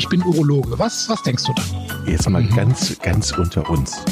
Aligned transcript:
ich 0.00 0.08
bin 0.08 0.22
Urologe. 0.22 0.78
Was, 0.78 1.10
was 1.10 1.22
denkst 1.24 1.44
du 1.44 1.52
da? 1.52 1.62
Jetzt 2.10 2.26
mal 2.26 2.42
ganz, 2.42 2.98
ganz 3.00 3.32
unter 3.32 3.68
uns. 3.68 4.02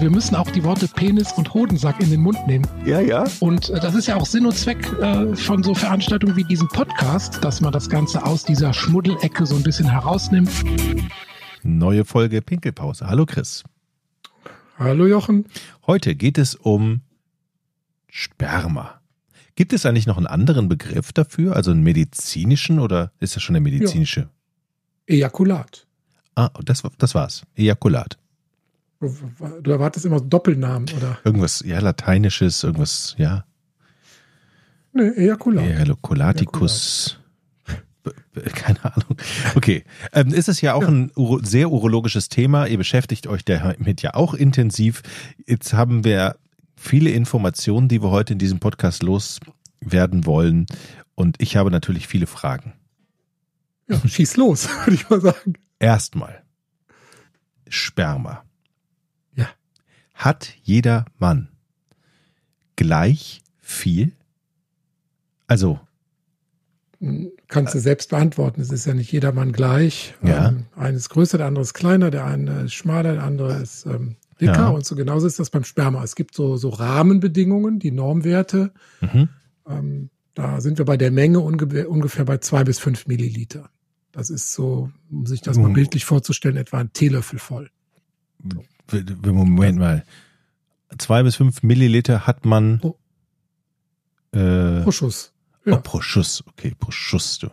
Wir 0.00 0.08
müssen 0.08 0.34
auch 0.36 0.50
die 0.50 0.64
Worte 0.64 0.88
Penis 0.88 1.32
und 1.32 1.52
Hodensack 1.52 2.00
in 2.00 2.08
den 2.08 2.22
Mund 2.22 2.46
nehmen. 2.46 2.66
Ja, 2.86 2.98
ja. 3.00 3.26
Und 3.40 3.68
äh, 3.68 3.78
das 3.78 3.94
ist 3.94 4.06
ja 4.06 4.16
auch 4.16 4.24
Sinn 4.24 4.46
und 4.46 4.56
Zweck 4.56 4.90
äh, 5.02 5.36
von 5.36 5.62
so 5.62 5.74
Veranstaltungen 5.74 6.34
wie 6.34 6.44
diesem 6.44 6.68
Podcast, 6.68 7.44
dass 7.44 7.60
man 7.60 7.74
das 7.74 7.90
Ganze 7.90 8.24
aus 8.24 8.44
dieser 8.44 8.72
Schmuddelecke 8.72 9.44
so 9.44 9.54
ein 9.54 9.62
bisschen 9.62 9.86
herausnimmt. 9.86 10.50
Neue 11.62 12.06
Folge 12.06 12.40
Pinkelpause. 12.40 13.06
Hallo 13.06 13.26
Chris. 13.26 13.64
Hallo 14.78 15.06
Jochen. 15.06 15.44
Heute 15.86 16.14
geht 16.14 16.38
es 16.38 16.54
um 16.54 17.02
Sperma. 18.08 19.02
Gibt 19.56 19.74
es 19.74 19.84
eigentlich 19.84 20.06
noch 20.06 20.16
einen 20.16 20.26
anderen 20.26 20.70
Begriff 20.70 21.12
dafür, 21.12 21.54
also 21.54 21.70
einen 21.70 21.82
medizinischen 21.82 22.78
oder 22.78 23.12
ist 23.20 23.36
das 23.36 23.42
schon 23.42 23.52
der 23.52 23.60
medizinische? 23.60 24.30
Ejakulat. 25.06 25.86
Ah, 26.34 26.50
das, 26.64 26.82
das 26.98 27.14
war's. 27.14 27.42
Ejakulat. 27.56 28.18
Du 29.62 29.70
erwartest 29.70 30.06
immer 30.06 30.20
Doppelnamen, 30.20 30.88
oder? 30.96 31.18
Irgendwas, 31.24 31.62
ja, 31.66 31.78
lateinisches, 31.80 32.62
irgendwas, 32.64 33.14
ja. 33.18 33.44
Nee, 34.92 35.08
Ejakulat. 35.10 35.64
Ejakulaticus. 35.64 37.18
Keine 38.54 38.84
Ahnung. 38.84 39.16
Okay. 39.54 39.84
Ähm, 40.12 40.28
ist 40.28 40.48
es 40.48 40.60
ja 40.60 40.74
auch 40.74 40.82
ja. 40.82 40.88
ein 40.88 41.10
uro 41.16 41.40
sehr 41.42 41.70
urologisches 41.70 42.28
Thema. 42.28 42.66
Ihr 42.66 42.78
beschäftigt 42.78 43.26
euch 43.26 43.44
damit 43.44 44.02
ja 44.02 44.14
auch 44.14 44.34
intensiv. 44.34 45.02
Jetzt 45.46 45.72
haben 45.72 46.04
wir 46.04 46.36
viele 46.76 47.10
Informationen, 47.10 47.88
die 47.88 48.02
wir 48.02 48.10
heute 48.10 48.34
in 48.34 48.38
diesem 48.38 48.60
Podcast 48.60 49.02
loswerden 49.02 50.26
wollen. 50.26 50.66
Und 51.14 51.40
ich 51.40 51.56
habe 51.56 51.70
natürlich 51.70 52.06
viele 52.06 52.26
Fragen. 52.26 52.74
Ja, 53.88 54.00
schieß 54.06 54.36
los, 54.36 54.68
würde 54.84 54.94
ich 54.94 55.08
mal 55.10 55.20
sagen. 55.20 55.54
Erstmal. 55.78 56.42
Sperma. 57.68 58.44
Ja. 59.34 59.48
Hat 60.14 60.54
jeder 60.62 61.04
Mann 61.18 61.48
gleich 62.76 63.42
viel? 63.58 64.12
Also. 65.46 65.80
Kannst 67.48 67.74
du 67.74 67.80
selbst 67.80 68.10
beantworten. 68.10 68.62
Es 68.62 68.70
ist 68.70 68.86
ja 68.86 68.94
nicht 68.94 69.12
jeder 69.12 69.32
Mann 69.32 69.52
gleich. 69.52 70.14
Ja. 70.22 70.48
Ähm, 70.48 70.66
eine 70.74 70.96
ist 70.96 71.10
größer, 71.10 71.36
der 71.36 71.48
andere 71.48 71.62
ist 71.62 71.74
kleiner, 71.74 72.10
der 72.10 72.24
eine 72.24 72.62
ist 72.62 72.74
schmaler, 72.74 73.14
der 73.14 73.24
andere 73.24 73.60
ist 73.60 73.84
ähm, 73.84 74.16
dicker. 74.40 74.52
Ja. 74.52 74.68
Und 74.68 74.86
so 74.86 74.94
genauso 74.94 75.26
ist 75.26 75.38
das 75.38 75.50
beim 75.50 75.64
Sperma. 75.64 76.02
Es 76.02 76.14
gibt 76.14 76.34
so, 76.34 76.56
so 76.56 76.70
Rahmenbedingungen, 76.70 77.78
die 77.78 77.90
Normwerte. 77.90 78.72
Mhm. 79.00 79.28
Ähm, 79.68 80.10
da 80.34 80.60
sind 80.60 80.78
wir 80.78 80.84
bei 80.84 80.96
der 80.96 81.10
Menge 81.10 81.40
ungefähr, 81.40 81.90
ungefähr 81.90 82.24
bei 82.24 82.38
zwei 82.38 82.64
bis 82.64 82.78
fünf 82.78 83.06
Milliliter. 83.06 83.70
Das 84.14 84.30
ist 84.30 84.52
so, 84.52 84.90
um 85.10 85.26
sich 85.26 85.40
das 85.40 85.58
mal 85.58 85.70
bildlich 85.70 86.04
vorzustellen, 86.04 86.56
etwa 86.56 86.78
ein 86.78 86.92
Teelöffel 86.92 87.40
voll. 87.40 87.70
Moment 89.22 89.78
mal. 89.78 90.04
Zwei 90.98 91.24
bis 91.24 91.34
fünf 91.36 91.64
Milliliter 91.64 92.24
hat 92.26 92.44
man 92.44 92.78
pro, 92.78 92.98
äh, 94.32 94.82
pro 94.82 94.92
Schuss. 94.92 95.32
Ja. 95.64 95.74
Oh, 95.74 95.80
pro 95.82 96.00
Schuss. 96.00 96.44
Okay, 96.46 96.74
pro 96.78 96.92
Schuss, 96.92 97.40
du. 97.40 97.48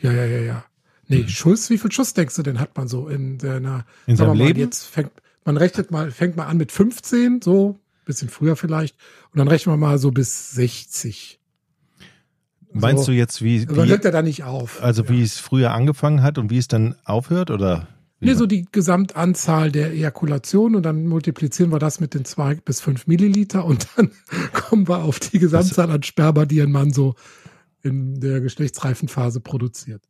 Ja, 0.00 0.12
ja, 0.12 0.24
ja, 0.24 0.38
ja. 0.38 0.64
Nee, 1.08 1.22
mhm. 1.22 1.28
Schuss, 1.28 1.68
wie 1.70 1.78
viel 1.78 1.90
Schuss 1.90 2.14
denkst 2.14 2.36
du 2.36 2.42
denn 2.42 2.60
hat 2.60 2.76
man 2.76 2.86
so 2.86 3.08
in 3.08 3.40
seiner, 3.40 3.84
in 4.06 4.16
seinem 4.16 4.28
mal, 4.28 4.36
Leben? 4.36 4.60
Jetzt 4.60 4.84
fängt, 4.84 5.10
man 5.44 5.56
rechnet 5.56 5.90
mal, 5.90 6.12
fängt 6.12 6.36
mal 6.36 6.46
an 6.46 6.58
mit 6.58 6.70
15, 6.70 7.42
so, 7.42 7.80
bisschen 8.04 8.28
früher 8.28 8.54
vielleicht, 8.54 8.96
und 9.32 9.38
dann 9.38 9.48
rechnen 9.48 9.72
wir 9.72 9.78
mal 9.78 9.98
so 9.98 10.12
bis 10.12 10.52
60. 10.52 11.37
Meinst 12.72 13.04
so. 13.04 13.12
du 13.12 13.16
jetzt, 13.16 13.42
wie. 13.42 13.66
Hört 13.66 14.04
ja 14.04 14.10
da 14.10 14.22
nicht 14.22 14.44
auf. 14.44 14.82
Also, 14.82 15.02
ja. 15.04 15.08
wie 15.10 15.22
es 15.22 15.38
früher 15.38 15.72
angefangen 15.72 16.22
hat 16.22 16.38
und 16.38 16.50
wie 16.50 16.58
es 16.58 16.68
dann 16.68 16.94
aufhört, 17.04 17.50
oder? 17.50 17.88
Nee, 18.20 18.34
so 18.34 18.46
die 18.46 18.66
Gesamtanzahl 18.72 19.70
der 19.70 19.92
Ejakulation 19.92 20.74
und 20.74 20.82
dann 20.82 21.06
multiplizieren 21.06 21.70
wir 21.70 21.78
das 21.78 22.00
mit 22.00 22.14
den 22.14 22.24
zwei 22.24 22.56
bis 22.56 22.80
fünf 22.80 23.06
Milliliter 23.06 23.64
und 23.64 23.86
dann 23.96 24.10
kommen 24.52 24.88
wir 24.88 25.04
auf 25.04 25.20
die 25.20 25.38
Gesamtzahl 25.38 25.90
an 25.90 26.02
Sperma, 26.02 26.44
die 26.44 26.60
ein 26.60 26.72
Mann 26.72 26.92
so 26.92 27.14
in 27.82 28.18
der 28.18 28.40
geschlechtsreifen 28.40 29.06
Phase 29.06 29.40
produziert. 29.40 30.02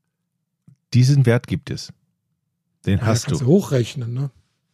Diesen 0.95 1.27
Wert 1.27 1.47
gibt 1.47 1.71
es. 1.71 1.93
Den 2.87 2.99
ja, 2.99 3.07
hast 3.07 3.31
du. 3.31 3.37
du 3.37 3.45
hochrechnen, 3.45 4.15
ne? 4.15 4.31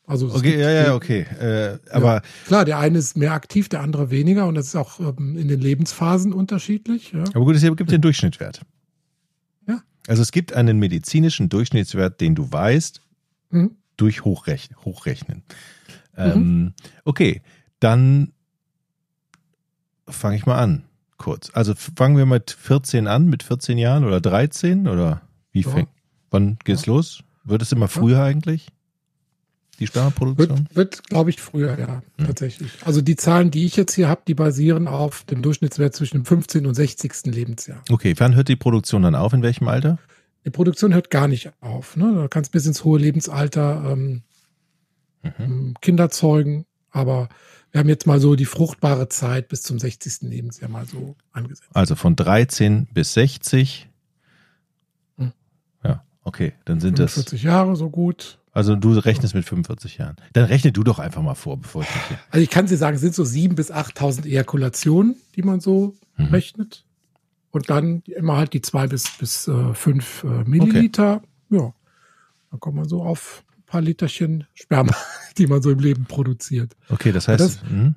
Also 0.06 0.34
okay, 0.34 0.60
ja, 0.60 0.70
ja, 0.70 0.94
okay. 0.94 1.22
Äh, 1.22 1.78
aber 1.90 2.16
ja, 2.16 2.22
klar, 2.46 2.64
der 2.66 2.78
eine 2.78 2.98
ist 2.98 3.16
mehr 3.16 3.32
aktiv, 3.32 3.70
der 3.70 3.80
andere 3.80 4.10
weniger 4.10 4.46
und 4.46 4.54
das 4.54 4.66
ist 4.66 4.76
auch 4.76 5.00
ähm, 5.00 5.38
in 5.38 5.48
den 5.48 5.60
Lebensphasen 5.60 6.34
unterschiedlich. 6.34 7.12
Ja. 7.12 7.24
Aber 7.32 7.44
gut, 7.44 7.56
es 7.56 7.62
gibt 7.62 7.90
den 7.90 8.02
Durchschnittswert. 8.02 8.60
Ja. 9.66 9.82
Also 10.06 10.20
es 10.20 10.30
gibt 10.30 10.52
einen 10.52 10.78
medizinischen 10.78 11.48
Durchschnittswert, 11.48 12.20
den 12.20 12.34
du 12.34 12.52
weißt, 12.52 13.00
mhm. 13.50 13.76
durch 13.96 14.24
Hochrechnen. 14.24 14.78
Hochrechnen. 14.84 15.42
Ähm, 16.16 16.38
mhm. 16.38 16.72
Okay, 17.04 17.40
dann 17.80 18.32
fange 20.06 20.36
ich 20.36 20.44
mal 20.44 20.58
an, 20.58 20.84
kurz. 21.16 21.50
Also 21.54 21.74
fangen 21.74 22.18
wir 22.18 22.26
mit 22.26 22.50
14 22.50 23.06
an, 23.06 23.26
mit 23.26 23.42
14 23.42 23.78
Jahren 23.78 24.04
oder 24.04 24.20
13 24.20 24.86
oder 24.86 25.22
wie 25.50 25.62
ja. 25.62 25.70
fängt? 25.70 25.88
Wann 26.30 26.58
geht's 26.64 26.84
los? 26.84 27.22
Wird 27.44 27.62
es 27.62 27.72
immer 27.72 27.88
früher 27.88 28.22
eigentlich? 28.22 28.68
Die 29.76 29.86
Spermaproduktion? 29.86 30.68
Wird, 30.70 30.76
wird 30.76 31.08
glaube 31.08 31.30
ich, 31.30 31.40
früher, 31.40 31.78
ja, 31.78 32.02
hm. 32.18 32.26
tatsächlich. 32.26 32.70
Also 32.84 33.00
die 33.00 33.16
Zahlen, 33.16 33.50
die 33.50 33.66
ich 33.66 33.76
jetzt 33.76 33.94
hier 33.94 34.08
habe, 34.08 34.22
die 34.26 34.34
basieren 34.34 34.88
auf 34.88 35.24
dem 35.24 35.42
Durchschnittswert 35.42 35.94
zwischen 35.94 36.18
dem 36.18 36.24
15. 36.24 36.66
und 36.66 36.74
60. 36.74 37.26
Lebensjahr. 37.26 37.82
Okay, 37.90 38.14
wann 38.18 38.34
hört 38.34 38.48
die 38.48 38.56
Produktion 38.56 39.02
dann 39.02 39.14
auf? 39.14 39.32
In 39.32 39.42
welchem 39.42 39.68
Alter? 39.68 39.98
Die 40.44 40.50
Produktion 40.50 40.92
hört 40.92 41.10
gar 41.10 41.28
nicht 41.28 41.50
auf. 41.60 41.96
Ne? 41.96 42.12
Du 42.14 42.28
kannst 42.28 42.52
bis 42.52 42.66
ins 42.66 42.84
hohe 42.84 42.98
Lebensalter 42.98 43.92
ähm, 43.92 44.22
mhm. 45.22 45.32
Ähm, 45.38 45.74
Kinder 45.80 46.10
zeugen, 46.10 46.66
aber 46.90 47.28
wir 47.72 47.80
haben 47.80 47.88
jetzt 47.88 48.06
mal 48.06 48.20
so 48.20 48.36
die 48.36 48.44
fruchtbare 48.44 49.08
Zeit 49.08 49.48
bis 49.48 49.62
zum 49.62 49.80
60. 49.80 50.30
Lebensjahr 50.30 50.70
mal 50.70 50.86
so 50.86 51.16
angesetzt. 51.32 51.68
Also 51.72 51.96
von 51.96 52.14
13 52.14 52.86
bis 52.92 53.14
60. 53.14 53.88
Hm. 55.18 55.32
Ja, 55.82 56.04
okay, 56.22 56.52
dann 56.66 56.78
sind 56.78 56.98
45 56.98 57.14
das. 57.24 57.30
40 57.30 57.42
Jahre 57.42 57.74
so 57.74 57.90
gut. 57.90 58.38
Also 58.54 58.76
du 58.76 58.92
rechnest 58.92 59.34
mit 59.34 59.44
45 59.44 59.98
Jahren. 59.98 60.14
Dann 60.32 60.44
rechne 60.44 60.70
du 60.70 60.84
doch 60.84 61.00
einfach 61.00 61.20
mal 61.20 61.34
vor, 61.34 61.60
bevor 61.60 61.82
ich 61.82 61.88
dich 61.88 62.02
hier. 62.08 62.18
Also 62.30 62.42
ich 62.44 62.50
kann 62.50 62.66
dir 62.66 62.76
sagen, 62.76 62.94
es 62.94 63.00
sind 63.00 63.14
so 63.14 63.24
7.000 63.24 63.54
bis 63.54 63.72
8.000 63.72 64.26
Ejakulationen, 64.26 65.16
die 65.34 65.42
man 65.42 65.58
so 65.58 65.96
mhm. 66.16 66.26
rechnet. 66.26 66.84
Und 67.50 67.68
dann 67.68 68.02
immer 68.06 68.36
halt 68.36 68.52
die 68.52 68.62
zwei 68.62 68.86
bis, 68.86 69.10
bis 69.18 69.48
äh, 69.48 69.74
fünf 69.74 70.22
äh, 70.22 70.44
Milliliter. 70.44 71.22
Okay. 71.50 71.62
Ja, 71.62 71.74
dann 72.50 72.60
kommt 72.60 72.76
man 72.76 72.88
so 72.88 73.02
auf 73.02 73.44
ein 73.56 73.62
paar 73.66 73.80
Literchen 73.80 74.44
Sperma, 74.54 74.94
die 75.36 75.48
man 75.48 75.60
so 75.60 75.70
im 75.70 75.80
Leben 75.80 76.04
produziert. 76.04 76.76
Okay, 76.88 77.10
das 77.10 77.26
heißt, 77.26 77.40
das, 77.40 77.60
mh, 77.68 77.94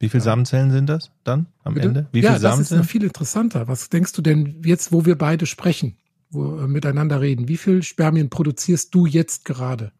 wie 0.00 0.08
viele 0.08 0.20
ja. 0.20 0.24
Samenzellen 0.24 0.72
sind 0.72 0.88
das 0.88 1.12
dann 1.22 1.46
am 1.62 1.74
Bitte? 1.74 1.88
Ende? 1.88 2.06
Wie 2.10 2.20
ja, 2.20 2.32
viele 2.32 2.42
das 2.42 2.58
ist 2.58 2.72
noch 2.72 2.84
viel 2.84 3.04
interessanter. 3.04 3.68
Was 3.68 3.88
denkst 3.88 4.12
du 4.12 4.22
denn 4.22 4.62
jetzt, 4.64 4.90
wo 4.90 5.06
wir 5.06 5.16
beide 5.16 5.46
sprechen? 5.46 5.96
Wo, 6.30 6.58
äh, 6.58 6.66
miteinander 6.66 7.20
reden. 7.20 7.48
Wie 7.48 7.56
viel 7.56 7.82
Spermien 7.82 8.30
produzierst 8.30 8.94
du 8.94 9.06
jetzt 9.06 9.44
gerade? 9.44 9.92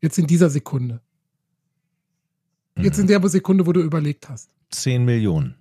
Jetzt 0.00 0.18
in 0.18 0.26
dieser 0.26 0.50
Sekunde. 0.50 1.00
Jetzt 2.76 2.98
in 2.98 3.04
mhm. 3.04 3.08
der 3.08 3.28
Sekunde, 3.28 3.66
wo 3.66 3.72
du 3.72 3.80
überlegt 3.80 4.28
hast. 4.28 4.50
Zehn 4.70 5.04
Millionen. 5.04 5.54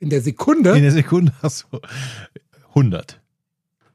In 0.00 0.10
der 0.10 0.20
Sekunde? 0.20 0.76
In 0.76 0.82
der 0.82 0.92
Sekunde 0.92 1.32
hast 1.42 1.66
du 1.70 1.80
100. 2.70 3.20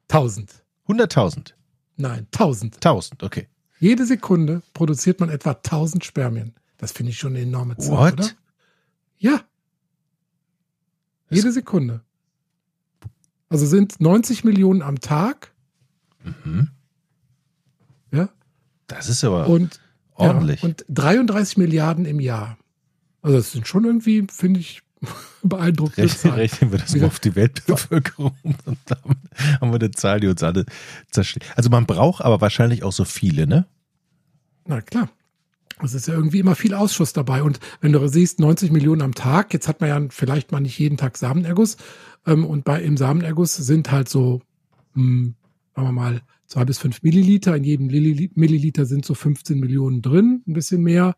1000. 0.09 0.63
100.000. 0.87 1.53
Nein, 1.97 2.27
1000. 2.31 2.75
1000, 2.75 3.23
okay. 3.23 3.47
Jede 3.79 4.05
Sekunde 4.05 4.61
produziert 4.73 5.19
man 5.19 5.29
etwa 5.29 5.51
1000 5.51 6.03
Spermien. 6.03 6.53
Das 6.77 6.91
finde 6.91 7.11
ich 7.11 7.17
schon 7.17 7.33
eine 7.33 7.43
enorme 7.43 7.77
Zahl, 7.77 7.97
What? 7.97 8.13
oder? 8.13 8.29
Ja. 9.17 9.41
Jede 11.29 11.51
Sekunde. 11.51 12.01
Also 13.53 13.67
sind 13.67 14.01
90 14.01 14.43
Millionen 14.45 14.81
am 14.81 14.99
Tag. 14.99 15.51
Mhm. 16.23 16.69
Ja. 18.11 18.29
Das 18.87 19.09
ist 19.09 19.23
aber 19.23 19.47
und, 19.47 19.79
ordentlich. 20.15 20.63
Ja, 20.63 20.69
und 20.69 20.83
33 20.89 21.57
Milliarden 21.57 22.05
im 22.05 22.19
Jahr. 22.19 22.57
Also 23.21 23.37
das 23.37 23.51
sind 23.51 23.67
schon 23.67 23.85
irgendwie, 23.85 24.25
finde 24.31 24.59
ich, 24.59 24.81
beeindruckend. 25.43 25.99
Rechnen, 25.99 26.33
rechnen 26.33 26.71
wir 26.71 26.79
das 26.79 26.95
mal 26.95 27.05
auf 27.05 27.19
die 27.19 27.35
Weltbevölkerung 27.35 28.35
und 28.65 28.79
dann 28.85 29.17
haben 29.61 29.71
wir 29.71 29.79
eine 29.79 29.91
Zahl, 29.91 30.19
die 30.19 30.29
uns 30.29 30.41
alle 30.41 30.65
zerschlägt. 31.11 31.45
Also 31.55 31.69
man 31.69 31.85
braucht 31.85 32.23
aber 32.23 32.41
wahrscheinlich 32.41 32.81
auch 32.81 32.91
so 32.91 33.05
viele, 33.05 33.45
ne? 33.45 33.67
Na 34.65 34.81
klar. 34.81 35.09
Es 35.81 35.93
ist 35.93 36.07
ja 36.07 36.13
irgendwie 36.13 36.39
immer 36.39 36.55
viel 36.55 36.73
Ausschuss 36.73 37.13
dabei. 37.13 37.43
Und 37.43 37.59
wenn 37.81 37.91
du 37.91 38.07
siehst, 38.07 38.39
90 38.39 38.71
Millionen 38.71 39.01
am 39.01 39.15
Tag, 39.15 39.53
jetzt 39.53 39.67
hat 39.67 39.81
man 39.81 39.89
ja 39.89 40.01
vielleicht 40.09 40.51
mal 40.51 40.59
nicht 40.59 40.77
jeden 40.77 40.97
Tag 40.97 41.17
Samenerguss. 41.17 41.77
Ähm, 42.25 42.45
und 42.45 42.63
bei 42.63 42.81
im 42.81 42.97
Samenerguss 42.97 43.55
sind 43.55 43.91
halt 43.91 44.09
so, 44.09 44.41
mh, 44.93 45.03
hm, 45.03 45.35
sagen 45.75 45.87
wir 45.87 45.91
mal, 45.91 46.21
zwei 46.45 46.65
bis 46.65 46.77
fünf 46.77 47.01
Milliliter. 47.01 47.55
In 47.55 47.63
jedem 47.63 47.87
Milliliter 47.87 48.85
sind 48.85 49.05
so 49.05 49.15
15 49.15 49.59
Millionen 49.59 50.01
drin, 50.01 50.43
ein 50.47 50.53
bisschen 50.53 50.83
mehr. 50.83 51.15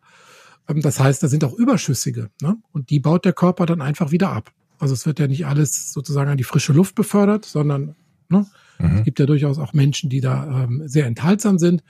Ähm, 0.69 0.81
das 0.81 0.99
heißt, 0.99 1.21
da 1.21 1.27
sind 1.27 1.43
auch 1.43 1.53
Überschüssige. 1.53 2.29
Ne? 2.41 2.57
Und 2.71 2.89
die 2.89 2.99
baut 2.99 3.25
der 3.25 3.33
Körper 3.33 3.65
dann 3.65 3.81
einfach 3.81 4.11
wieder 4.11 4.31
ab. 4.31 4.51
Also 4.79 4.93
es 4.93 5.05
wird 5.05 5.19
ja 5.19 5.27
nicht 5.27 5.45
alles 5.45 5.91
sozusagen 5.91 6.29
an 6.29 6.37
die 6.37 6.43
frische 6.43 6.73
Luft 6.73 6.95
befördert, 6.95 7.45
sondern 7.45 7.95
ne, 8.29 8.45
Mhm. 8.79 8.97
Es 8.97 9.03
gibt 9.03 9.19
ja 9.19 9.25
durchaus 9.25 9.57
auch 9.57 9.73
Menschen, 9.73 10.09
die 10.09 10.21
da 10.21 10.63
ähm, 10.63 10.83
sehr 10.85 11.05
enthaltsam 11.05 11.57
sind. 11.57 11.83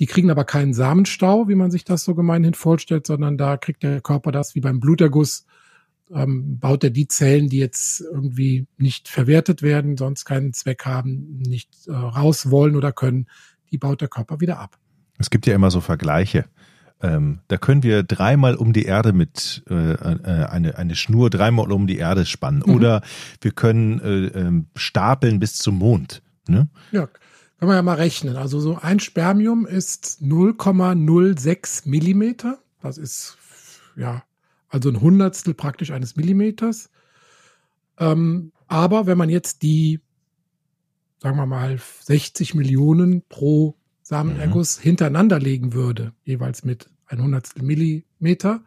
Die 0.00 0.06
kriegen 0.06 0.30
aber 0.30 0.44
keinen 0.44 0.72
Samenstau, 0.72 1.48
wie 1.48 1.54
man 1.54 1.70
sich 1.70 1.84
das 1.84 2.04
so 2.04 2.14
gemeinhin 2.14 2.54
vorstellt, 2.54 3.06
sondern 3.06 3.36
da 3.36 3.58
kriegt 3.58 3.82
der 3.82 4.00
Körper 4.00 4.32
das 4.32 4.54
wie 4.54 4.60
beim 4.60 4.80
Bluterguss, 4.80 5.44
ähm, 6.12 6.58
baut 6.58 6.82
er 6.82 6.90
die 6.90 7.06
Zellen, 7.06 7.48
die 7.48 7.58
jetzt 7.58 8.00
irgendwie 8.00 8.66
nicht 8.78 9.08
verwertet 9.08 9.62
werden, 9.62 9.96
sonst 9.96 10.24
keinen 10.24 10.52
Zweck 10.52 10.86
haben, 10.86 11.38
nicht 11.38 11.86
äh, 11.86 11.92
raus 11.92 12.50
wollen 12.50 12.76
oder 12.76 12.92
können, 12.92 13.26
die 13.70 13.78
baut 13.78 14.00
der 14.00 14.08
Körper 14.08 14.40
wieder 14.40 14.58
ab. 14.58 14.78
Es 15.18 15.30
gibt 15.30 15.46
ja 15.46 15.54
immer 15.54 15.70
so 15.70 15.80
Vergleiche. 15.80 16.46
Ähm, 17.02 17.40
da 17.48 17.56
können 17.56 17.82
wir 17.82 18.02
dreimal 18.02 18.56
um 18.56 18.72
die 18.72 18.84
Erde 18.84 19.12
mit 19.12 19.62
äh, 19.70 19.92
äh, 19.92 20.46
eine, 20.46 20.76
eine 20.76 20.94
Schnur 20.94 21.30
dreimal 21.30 21.72
um 21.72 21.86
die 21.86 21.98
Erde 21.98 22.26
spannen. 22.26 22.62
Mhm. 22.66 22.74
Oder 22.74 23.02
wir 23.40 23.52
können 23.52 24.00
äh, 24.00 24.26
äh, 24.26 24.62
stapeln 24.76 25.38
bis 25.40 25.56
zum 25.56 25.78
Mond. 25.78 26.22
Ne? 26.48 26.68
Ja, 26.90 27.08
kann 27.60 27.68
man 27.68 27.76
ja 27.76 27.82
mal 27.82 27.96
rechnen. 27.96 28.36
Also 28.36 28.58
so 28.58 28.78
ein 28.80 29.00
Spermium 29.00 29.66
ist 29.66 30.20
0,06 30.22 31.86
Millimeter. 31.86 32.58
Das 32.80 32.96
ist 32.96 33.36
ja 33.96 34.22
also 34.70 34.88
ein 34.88 35.02
Hundertstel 35.02 35.52
praktisch 35.52 35.90
eines 35.90 36.16
Millimeters. 36.16 36.88
Ähm, 37.98 38.52
aber 38.66 39.04
wenn 39.04 39.18
man 39.18 39.28
jetzt 39.28 39.60
die, 39.60 40.00
sagen 41.18 41.36
wir 41.36 41.44
mal, 41.44 41.78
60 42.04 42.54
Millionen 42.54 43.24
pro 43.28 43.76
Samenerguss 44.00 44.78
mhm. 44.78 44.82
hintereinander 44.82 45.38
legen 45.38 45.74
würde, 45.74 46.14
jeweils 46.24 46.64
mit 46.64 46.88
ein 47.08 47.22
Hundertstel 47.22 47.62
Millimeter, 47.62 48.62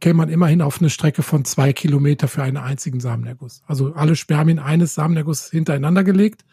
käme 0.00 0.14
man 0.14 0.30
immerhin 0.30 0.62
auf 0.62 0.80
eine 0.80 0.88
Strecke 0.88 1.22
von 1.22 1.44
zwei 1.44 1.74
Kilometer 1.74 2.28
für 2.28 2.44
einen 2.44 2.56
einzigen 2.56 3.00
Samenerguss. 3.00 3.62
Also 3.66 3.92
alle 3.92 4.16
Spermien 4.16 4.58
eines 4.58 4.94
Samenergusses 4.94 5.50
hintereinander 5.50 6.02
gelegt, 6.02 6.46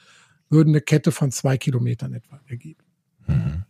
würden 0.50 0.70
eine 0.70 0.82
Kette 0.82 1.12
von 1.12 1.32
zwei 1.32 1.58
Kilometern 1.58 2.14
etwa 2.14 2.40
ergeben. 2.48 2.84
Mhm. 3.28 3.64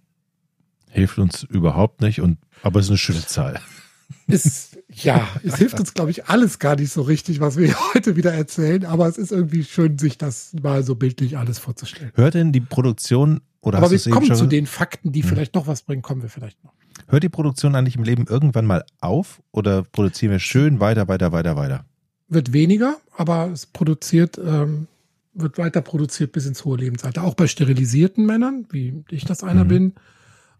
Hilft 0.89 1.17
uns 1.17 1.43
überhaupt 1.43 2.01
nicht, 2.01 2.21
und 2.21 2.37
aber 2.63 2.79
es 2.79 2.85
ist 2.85 2.91
eine 2.91 2.97
schöne 2.97 3.25
Zahl. 3.25 3.59
Ist, 4.27 4.77
ja, 4.91 5.27
es 5.43 5.55
hilft 5.57 5.79
uns, 5.79 5.93
glaube 5.95 6.11
ich, 6.11 6.27
alles 6.27 6.59
gar 6.59 6.75
nicht 6.75 6.91
so 6.91 7.01
richtig, 7.01 7.39
was 7.39 7.57
wir 7.57 7.75
heute 7.93 8.15
wieder 8.15 8.33
erzählen, 8.33 8.85
aber 8.85 9.07
es 9.07 9.17
ist 9.17 9.31
irgendwie 9.31 9.63
schön, 9.63 9.97
sich 9.97 10.17
das 10.17 10.53
mal 10.61 10.83
so 10.83 10.95
bildlich 10.95 11.37
alles 11.37 11.57
vorzustellen. 11.57 12.11
Hört 12.15 12.35
denn 12.35 12.51
die 12.51 12.61
Produktion 12.61 13.41
oder 13.61 13.79
Aber 13.79 13.89
wir 13.89 13.99
kommen 14.11 14.33
zu 14.35 14.45
den 14.45 14.67
Fakten, 14.67 15.11
die 15.11 15.23
hm. 15.23 15.29
vielleicht 15.29 15.55
noch 15.55 15.65
was 15.65 15.81
bringen, 15.81 16.03
kommen 16.03 16.21
wir 16.21 16.29
vielleicht 16.29 16.63
noch. 16.63 16.73
Hört 17.07 17.23
die 17.23 17.29
Produktion 17.29 17.75
eigentlich 17.75 17.95
im 17.95 18.03
Leben 18.03 18.25
irgendwann 18.27 18.65
mal 18.65 18.83
auf 18.99 19.41
oder 19.51 19.83
produzieren 19.83 20.31
wir 20.31 20.39
schön 20.39 20.79
weiter, 20.79 21.07
weiter, 21.07 21.31
weiter, 21.31 21.55
weiter? 21.55 21.85
Wird 22.27 22.53
weniger, 22.53 22.97
aber 23.15 23.49
es 23.51 23.65
produziert, 23.65 24.39
ähm, 24.39 24.87
wird 25.35 25.57
weiter 25.57 25.81
produziert 25.81 26.31
bis 26.31 26.45
ins 26.45 26.65
hohe 26.65 26.77
Lebensalter. 26.77 27.23
Auch 27.23 27.35
bei 27.35 27.47
sterilisierten 27.47 28.25
Männern, 28.25 28.65
wie 28.71 29.03
ich 29.09 29.25
das 29.25 29.43
einer 29.43 29.65
mhm. 29.65 29.69
bin, 29.69 29.93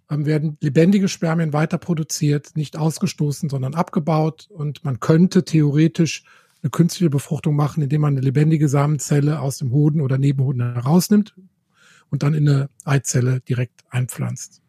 ähm, 0.09 0.25
werden 0.25 0.57
lebendige 0.61 1.07
Spermien 1.07 1.53
weiter 1.53 1.77
produziert, 1.77 2.55
nicht 2.55 2.77
ausgestoßen, 2.77 3.49
sondern 3.49 3.73
abgebaut. 3.73 4.47
Und 4.49 4.83
man 4.83 4.99
könnte 4.99 5.45
theoretisch 5.45 6.23
eine 6.61 6.69
künstliche 6.69 7.09
Befruchtung 7.09 7.55
machen, 7.55 7.83
indem 7.83 8.01
man 8.01 8.13
eine 8.13 8.21
lebendige 8.21 8.67
Samenzelle 8.67 9.39
aus 9.39 9.57
dem 9.57 9.71
Hoden 9.71 10.01
oder 10.01 10.17
Nebenhoden 10.17 10.73
herausnimmt 10.73 11.35
und 12.09 12.23
dann 12.23 12.33
in 12.33 12.47
eine 12.47 12.69
Eizelle 12.83 13.39
direkt 13.41 13.83
einpflanzt. 13.89 14.61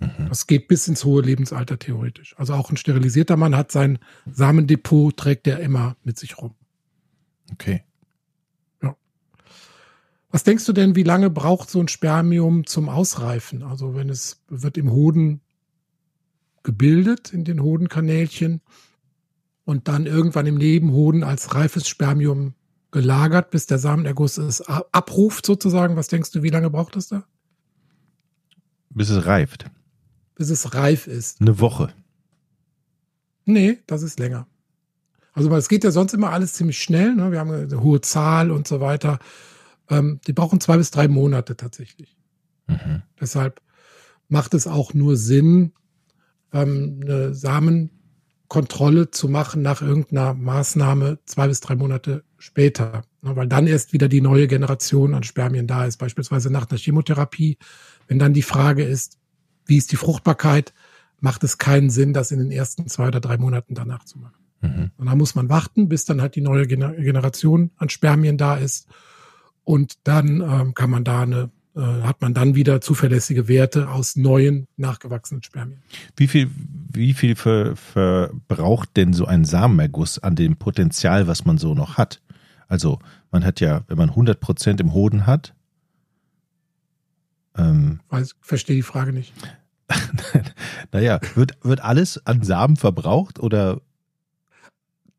Mhm. 0.00 0.28
Das 0.28 0.46
geht 0.46 0.68
bis 0.68 0.88
ins 0.88 1.04
hohe 1.04 1.22
Lebensalter 1.22 1.78
theoretisch. 1.78 2.34
Also 2.38 2.54
auch 2.54 2.70
ein 2.70 2.76
sterilisierter 2.76 3.36
Mann 3.36 3.56
hat 3.56 3.70
sein 3.70 3.98
Samendepot, 4.30 5.16
trägt 5.16 5.46
er 5.46 5.60
immer 5.60 5.96
mit 6.04 6.18
sich 6.18 6.38
rum. 6.38 6.54
Okay. 7.52 7.82
Was 10.30 10.44
denkst 10.44 10.64
du 10.64 10.72
denn, 10.72 10.94
wie 10.94 11.02
lange 11.02 11.28
braucht 11.28 11.70
so 11.70 11.80
ein 11.80 11.88
Spermium 11.88 12.66
zum 12.66 12.88
Ausreifen? 12.88 13.62
Also 13.62 13.94
wenn 13.94 14.08
es 14.08 14.42
wird 14.48 14.78
im 14.78 14.90
Hoden 14.92 15.40
gebildet, 16.62 17.32
in 17.32 17.44
den 17.44 17.62
Hodenkanälchen 17.62 18.60
und 19.64 19.88
dann 19.88 20.06
irgendwann 20.06 20.46
im 20.46 20.56
Nebenhoden 20.56 21.24
als 21.24 21.54
reifes 21.54 21.88
Spermium 21.88 22.54
gelagert, 22.92 23.50
bis 23.50 23.66
der 23.66 23.78
Samenerguss 23.78 24.38
es 24.38 24.60
abruft 24.62 25.46
sozusagen. 25.46 25.96
Was 25.96 26.08
denkst 26.08 26.30
du, 26.32 26.42
wie 26.42 26.48
lange 26.48 26.70
braucht 26.70 26.96
es 26.96 27.08
da? 27.08 27.24
Bis 28.90 29.10
es 29.10 29.26
reift. 29.26 29.66
Bis 30.34 30.50
es 30.50 30.74
reif 30.74 31.06
ist. 31.06 31.40
Eine 31.40 31.60
Woche. 31.60 31.92
Nee, 33.44 33.78
das 33.86 34.02
ist 34.02 34.18
länger. 34.18 34.46
Also 35.32 35.54
es 35.54 35.68
geht 35.68 35.84
ja 35.84 35.90
sonst 35.90 36.12
immer 36.12 36.30
alles 36.30 36.52
ziemlich 36.54 36.82
schnell. 36.82 37.14
Ne? 37.14 37.30
Wir 37.30 37.38
haben 37.38 37.50
eine 37.50 37.82
hohe 37.82 38.00
Zahl 38.00 38.50
und 38.50 38.66
so 38.66 38.80
weiter. 38.80 39.18
Ähm, 39.90 40.20
die 40.26 40.32
brauchen 40.32 40.60
zwei 40.60 40.76
bis 40.76 40.90
drei 40.90 41.08
Monate 41.08 41.56
tatsächlich. 41.56 42.16
Mhm. 42.68 43.02
Deshalb 43.20 43.60
macht 44.28 44.54
es 44.54 44.66
auch 44.66 44.94
nur 44.94 45.16
Sinn, 45.16 45.72
ähm, 46.52 47.00
eine 47.02 47.34
Samenkontrolle 47.34 49.10
zu 49.10 49.28
machen 49.28 49.62
nach 49.62 49.82
irgendeiner 49.82 50.34
Maßnahme 50.34 51.18
zwei 51.26 51.48
bis 51.48 51.60
drei 51.60 51.74
Monate 51.74 52.24
später. 52.38 53.02
Weil 53.22 53.48
dann 53.48 53.66
erst 53.66 53.92
wieder 53.92 54.08
die 54.08 54.22
neue 54.22 54.46
Generation 54.46 55.12
an 55.14 55.24
Spermien 55.24 55.66
da 55.66 55.84
ist, 55.84 55.98
beispielsweise 55.98 56.50
nach 56.50 56.70
einer 56.70 56.78
Chemotherapie. 56.78 57.58
Wenn 58.06 58.18
dann 58.18 58.32
die 58.32 58.42
Frage 58.42 58.84
ist, 58.84 59.18
wie 59.66 59.76
ist 59.76 59.92
die 59.92 59.96
Fruchtbarkeit, 59.96 60.72
macht 61.18 61.44
es 61.44 61.58
keinen 61.58 61.90
Sinn, 61.90 62.14
das 62.14 62.30
in 62.30 62.38
den 62.38 62.50
ersten 62.50 62.86
zwei 62.88 63.08
oder 63.08 63.20
drei 63.20 63.36
Monaten 63.36 63.74
danach 63.74 64.04
zu 64.04 64.18
machen. 64.18 64.40
Mhm. 64.62 64.90
Und 64.96 65.06
dann 65.06 65.18
muss 65.18 65.34
man 65.34 65.48
warten, 65.48 65.88
bis 65.88 66.04
dann 66.06 66.22
halt 66.22 66.34
die 66.34 66.40
neue 66.40 66.66
Generation 66.66 67.72
an 67.76 67.88
Spermien 67.88 68.38
da 68.38 68.56
ist 68.56 68.88
und 69.64 69.94
dann 70.04 70.40
ähm, 70.40 70.74
kann 70.74 70.90
man 70.90 71.04
da 71.04 71.22
eine, 71.22 71.50
äh, 71.76 71.80
hat 71.80 72.20
man 72.20 72.34
dann 72.34 72.54
wieder 72.54 72.80
zuverlässige 72.80 73.48
Werte 73.48 73.90
aus 73.90 74.16
neuen, 74.16 74.66
nachgewachsenen 74.76 75.42
Spermien. 75.42 75.82
Wie 76.16 76.26
viel, 76.26 76.50
wie 76.92 77.14
viel 77.14 77.36
ver, 77.36 77.76
verbraucht 77.76 78.96
denn 78.96 79.12
so 79.12 79.26
ein 79.26 79.44
Samenerguss 79.44 80.18
an 80.18 80.34
dem 80.34 80.56
Potenzial, 80.56 81.26
was 81.26 81.44
man 81.44 81.58
so 81.58 81.74
noch 81.74 81.96
hat? 81.96 82.20
Also 82.68 82.98
man 83.30 83.44
hat 83.44 83.60
ja, 83.60 83.82
wenn 83.88 83.98
man 83.98 84.10
100 84.10 84.40
Prozent 84.40 84.80
im 84.80 84.92
Hoden 84.92 85.26
hat. 85.26 85.54
Ähm, 87.56 88.00
Weiß, 88.08 88.36
verstehe 88.40 88.76
die 88.76 88.82
Frage 88.82 89.12
nicht. 89.12 89.32
naja, 90.92 91.20
wird, 91.34 91.58
wird 91.62 91.80
alles 91.80 92.24
an 92.26 92.42
Samen 92.42 92.76
verbraucht 92.76 93.40
oder 93.40 93.80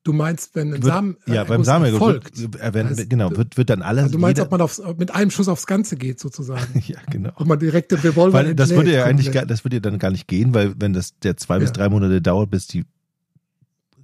Du 0.03 0.13
meinst, 0.13 0.55
wenn 0.55 0.73
ein 0.73 0.81
Samen 0.81 1.17
ja, 1.27 1.43
beim 1.43 1.63
Samen 1.63 1.95
folgt, 1.95 2.39
äh, 2.39 2.73
wenn, 2.73 2.89
heißt, 2.89 3.07
genau, 3.07 3.29
wird, 3.37 3.55
wird 3.55 3.69
dann 3.69 3.83
alles. 3.83 4.05
Also 4.05 4.13
du 4.13 4.19
meinst, 4.19 4.39
jeder, 4.39 4.45
ob 4.45 4.51
man 4.51 4.61
aufs, 4.61 4.81
mit 4.97 5.13
einem 5.13 5.29
Schuss 5.29 5.47
aufs 5.47 5.67
Ganze 5.67 5.95
geht, 5.95 6.19
sozusagen. 6.19 6.83
ja, 6.87 6.97
genau. 7.11 7.29
Ob 7.35 7.45
man 7.45 7.59
direkt 7.59 7.91
den 7.91 7.99
Revolver 7.99 8.33
weil 8.33 8.55
Das 8.55 8.71
würde 8.71 8.91
ja 8.91 9.05
eigentlich, 9.05 9.31
gar, 9.31 9.45
das 9.45 9.63
würde 9.63 9.75
ja 9.75 9.79
dann 9.79 9.99
gar 9.99 10.09
nicht 10.09 10.27
gehen, 10.27 10.55
weil 10.55 10.73
wenn 10.79 10.93
das 10.93 11.19
der 11.19 11.37
zwei 11.37 11.55
ja. 11.55 11.59
bis 11.59 11.71
drei 11.71 11.87
Monate 11.89 12.19
dauert, 12.19 12.49
bis 12.49 12.65
die 12.65 12.85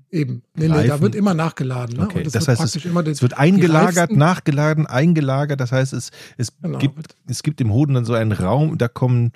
Eben. 0.10 0.44
Nee, 0.56 0.70
nee, 0.70 0.88
da 0.88 1.02
wird 1.02 1.16
immer 1.16 1.34
nachgeladen. 1.34 1.98
Ne? 1.98 2.04
Okay. 2.06 2.24
das, 2.24 2.32
das 2.32 2.48
heißt, 2.48 2.64
es, 2.64 2.82
den, 2.82 2.96
es, 3.08 3.22
wird 3.22 3.38
eingelagert, 3.38 4.12
nachgeladen, 4.12 4.86
eingelagert. 4.86 5.60
Das 5.60 5.74
heißt, 5.74 5.92
es, 5.92 6.12
es, 6.38 6.54
genau. 6.62 6.78
gibt, 6.78 7.16
es 7.28 7.44
gibt 7.44 7.60
im 7.60 7.74
Hoden 7.74 7.94
dann 7.94 8.06
so 8.06 8.14
einen 8.14 8.32
Raum, 8.32 8.78
da 8.78 8.88
kommen 8.88 9.34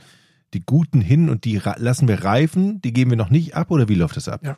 die 0.53 0.63
Guten 0.65 1.01
hin 1.01 1.29
und 1.29 1.43
die 1.43 1.59
lassen 1.77 2.07
wir 2.07 2.23
reifen. 2.23 2.81
Die 2.81 2.93
geben 2.93 3.11
wir 3.11 3.17
noch 3.17 3.29
nicht 3.29 3.55
ab 3.55 3.69
oder 3.69 3.89
wie 3.89 3.95
läuft 3.95 4.15
das 4.15 4.29
ab? 4.29 4.41
Ja. 4.45 4.55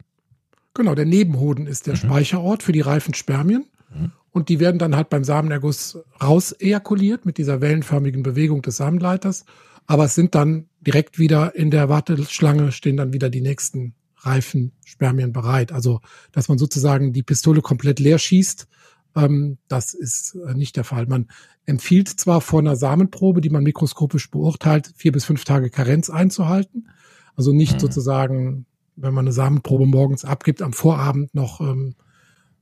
Genau, 0.74 0.96
der 0.96 1.06
Nebenhoden 1.06 1.68
ist 1.68 1.88
der 1.88 1.94
mhm. 1.94 1.98
Speicherort 1.98 2.64
für 2.64 2.72
die 2.72 2.82
reifen 2.82 3.14
Spermien. 3.14 3.66
Mhm. 3.94 4.12
Und 4.32 4.50
die 4.50 4.60
werden 4.60 4.80
dann 4.80 4.96
halt 4.96 5.10
beim 5.10 5.24
Samenerguss 5.24 6.00
raus 6.22 6.54
ejakuliert 6.54 7.26
mit 7.26 7.38
dieser 7.38 7.62
wellenförmigen 7.62 8.24
Bewegung 8.24 8.64
des 8.64 8.78
Samenleiters. 8.78 9.46
Aber 9.86 10.06
es 10.06 10.16
sind 10.16 10.34
dann 10.34 10.68
direkt 10.82 11.20
wieder 11.20 11.56
in 11.56 11.70
der 11.70 11.90
Warteschlange 11.90 12.72
stehen 12.72 12.98
dann 12.98 13.14
wieder 13.14 13.30
die 13.30 13.42
nächsten 13.42 13.94
reifen 14.18 14.72
Spermien 14.86 15.34
bereit. 15.34 15.72
Also, 15.72 16.02
dass 16.32 16.50
man 16.50 16.58
sozusagen 16.58 17.14
die 17.14 17.24
Pistole 17.24 17.62
komplett 17.62 18.00
leer 18.00 18.18
schießt, 18.18 18.68
ähm, 19.16 19.58
das 19.68 19.94
ist 19.94 20.36
äh, 20.48 20.54
nicht 20.54 20.76
der 20.76 20.84
Fall. 20.84 21.06
Man 21.06 21.28
empfiehlt 21.66 22.08
zwar 22.08 22.42
vor 22.42 22.60
einer 22.60 22.76
Samenprobe, 22.76 23.42
die 23.42 23.50
man 23.50 23.64
mikroskopisch 23.64 24.32
beurteilt, 24.32 24.92
vier 24.96 25.12
bis 25.12 25.26
fünf 25.26 25.44
Tage 25.44 25.70
Karenz 25.70 26.10
einzuhalten. 26.10 26.90
Also 27.36 27.52
nicht 27.52 27.76
mhm. 27.76 27.80
sozusagen 27.80 28.66
wenn 28.96 29.14
man 29.14 29.26
eine 29.26 29.34
Samenprobe 29.34 29.86
morgens 29.86 30.26
abgibt, 30.26 30.62
am 30.62 30.74
Vorabend 30.74 31.34
noch 31.34 31.62
ähm, 31.62 31.96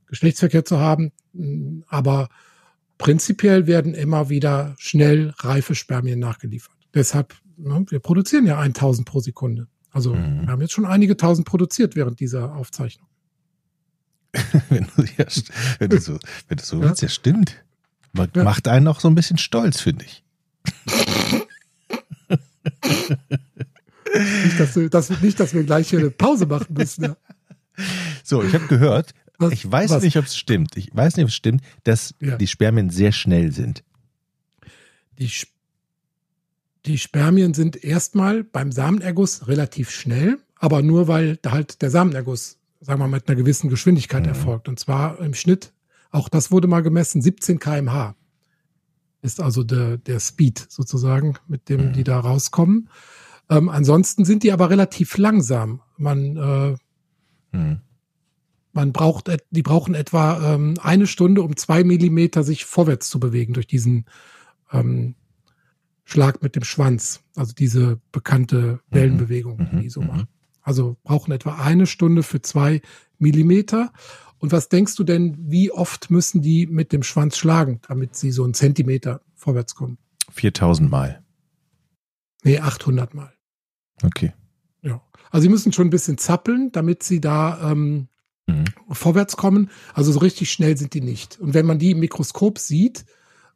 Geschlechtsverkehr 0.07 0.65
zu 0.65 0.79
haben. 0.79 1.11
Aber 1.87 2.29
prinzipiell 2.97 3.67
werden 3.67 3.93
immer 3.93 4.29
wieder 4.29 4.75
schnell 4.77 5.33
reife 5.37 5.75
Spermien 5.75 6.19
nachgeliefert. 6.19 6.75
Deshalb, 6.93 7.35
ne, 7.57 7.85
wir 7.89 7.99
produzieren 7.99 8.45
ja 8.45 8.59
1000 8.59 9.07
pro 9.07 9.19
Sekunde. 9.19 9.67
Also 9.91 10.13
mhm. 10.13 10.41
wir 10.41 10.47
haben 10.49 10.61
jetzt 10.61 10.73
schon 10.73 10.85
einige 10.85 11.17
tausend 11.17 11.47
produziert 11.47 11.95
während 11.95 12.19
dieser 12.19 12.55
Aufzeichnung. 12.55 13.07
wenn, 14.69 14.87
du, 14.95 15.03
ja, 15.17 15.25
wenn, 15.79 15.89
du 15.89 15.99
so, 15.99 16.17
wenn 16.47 16.57
du 16.57 16.63
so 16.63 16.77
ja? 16.77 16.83
willst, 16.83 17.01
ja 17.01 17.09
stimmt. 17.09 17.63
Macht 18.13 18.67
einen 18.67 18.87
auch 18.87 18.99
so 18.99 19.07
ein 19.07 19.15
bisschen 19.15 19.37
stolz, 19.37 19.81
finde 19.81 20.05
ich. 20.05 20.23
Nicht, 24.13 24.59
dass, 24.59 24.73
du, 24.73 24.89
dass, 24.89 25.21
nicht, 25.21 25.39
dass 25.39 25.53
wir 25.53 25.63
gleich 25.63 25.89
hier 25.89 25.99
eine 25.99 26.11
Pause 26.11 26.45
machen 26.45 26.73
müssen. 26.73 27.03
Ja. 27.03 27.17
So, 28.23 28.43
ich 28.43 28.53
habe 28.53 28.67
gehört, 28.67 29.13
was, 29.37 29.53
ich 29.53 29.69
weiß 29.69 29.89
was? 29.91 30.03
nicht, 30.03 30.17
ob 30.17 30.25
es 30.25 30.37
stimmt. 30.37 30.77
Ich 30.77 30.89
weiß 30.93 31.15
nicht, 31.15 31.23
ob 31.23 31.29
es 31.29 31.35
stimmt, 31.35 31.61
dass 31.83 32.13
ja. 32.19 32.37
die 32.37 32.47
Spermien 32.47 32.89
sehr 32.89 33.11
schnell 33.11 33.51
sind. 33.51 33.83
Die, 35.19 35.31
die 36.85 36.97
Spermien 36.97 37.53
sind 37.53 37.83
erstmal 37.83 38.43
beim 38.43 38.71
Samenerguss 38.71 39.47
relativ 39.47 39.89
schnell, 39.89 40.37
aber 40.55 40.81
nur 40.81 41.07
weil 41.07 41.39
halt 41.45 41.81
der 41.81 41.89
Samenerguss, 41.89 42.57
sagen 42.81 42.99
wir 42.99 43.07
mal, 43.07 43.17
mit 43.17 43.27
einer 43.27 43.35
gewissen 43.35 43.69
Geschwindigkeit 43.69 44.23
mhm. 44.23 44.29
erfolgt. 44.29 44.67
Und 44.67 44.79
zwar 44.79 45.19
im 45.19 45.33
Schnitt, 45.33 45.73
auch 46.11 46.29
das 46.29 46.51
wurde 46.51 46.67
mal 46.67 46.81
gemessen, 46.81 47.21
17 47.21 47.59
kmh 47.59 48.15
ist 49.21 49.39
also 49.39 49.63
der, 49.63 49.97
der 49.97 50.19
Speed 50.19 50.65
sozusagen, 50.69 51.35
mit 51.47 51.69
dem 51.69 51.87
mhm. 51.87 51.93
die 51.93 52.03
da 52.03 52.19
rauskommen. 52.19 52.89
Ähm, 53.51 53.67
ansonsten 53.67 54.23
sind 54.23 54.43
die 54.43 54.53
aber 54.53 54.69
relativ 54.69 55.17
langsam. 55.17 55.81
Man, 55.97 56.37
äh, 56.37 57.57
mhm. 57.57 57.81
man 58.71 58.93
braucht, 58.93 59.29
die 59.49 59.61
brauchen 59.61 59.93
etwa 59.93 60.55
ähm, 60.55 60.75
eine 60.81 61.05
Stunde, 61.05 61.41
um 61.43 61.57
zwei 61.57 61.83
Millimeter 61.83 62.43
sich 62.43 62.63
vorwärts 62.63 63.09
zu 63.09 63.19
bewegen 63.19 63.51
durch 63.51 63.67
diesen 63.67 64.05
ähm, 64.71 65.15
Schlag 66.05 66.41
mit 66.41 66.55
dem 66.55 66.63
Schwanz. 66.63 67.19
Also 67.35 67.53
diese 67.53 67.99
bekannte 68.13 68.79
mhm. 68.89 68.95
Wellenbewegung, 68.95 69.57
mhm. 69.57 69.69
die 69.73 69.81
die 69.83 69.89
so 69.89 70.01
mhm. 70.01 70.07
machen. 70.07 70.27
Also 70.61 70.95
brauchen 71.03 71.33
etwa 71.33 71.55
eine 71.55 71.87
Stunde 71.87 72.23
für 72.23 72.41
zwei 72.41 72.81
Millimeter. 73.19 73.91
Und 74.37 74.53
was 74.53 74.69
denkst 74.69 74.95
du 74.95 75.03
denn, 75.03 75.35
wie 75.51 75.71
oft 75.71 76.09
müssen 76.09 76.41
die 76.41 76.67
mit 76.67 76.93
dem 76.93 77.03
Schwanz 77.03 77.37
schlagen, 77.37 77.81
damit 77.87 78.15
sie 78.15 78.31
so 78.31 78.45
einen 78.45 78.53
Zentimeter 78.53 79.21
vorwärts 79.35 79.75
kommen? 79.75 79.97
4000 80.31 80.89
Mal. 80.89 81.21
Nee, 82.43 82.59
800 82.59 83.13
Mal. 83.13 83.33
Okay. 84.03 84.33
Ja. 84.81 85.01
Also 85.29 85.43
sie 85.43 85.49
müssen 85.49 85.73
schon 85.73 85.87
ein 85.87 85.91
bisschen 85.91 86.17
zappeln, 86.17 86.71
damit 86.71 87.03
sie 87.03 87.21
da 87.21 87.71
ähm, 87.71 88.07
mhm. 88.47 88.65
vorwärts 88.91 89.37
kommen. 89.37 89.69
Also 89.93 90.11
so 90.11 90.19
richtig 90.19 90.51
schnell 90.51 90.77
sind 90.77 90.93
die 90.93 91.01
nicht. 91.01 91.39
Und 91.39 91.53
wenn 91.53 91.65
man 91.65 91.79
die 91.79 91.91
im 91.91 91.99
Mikroskop 91.99 92.59
sieht, 92.59 93.05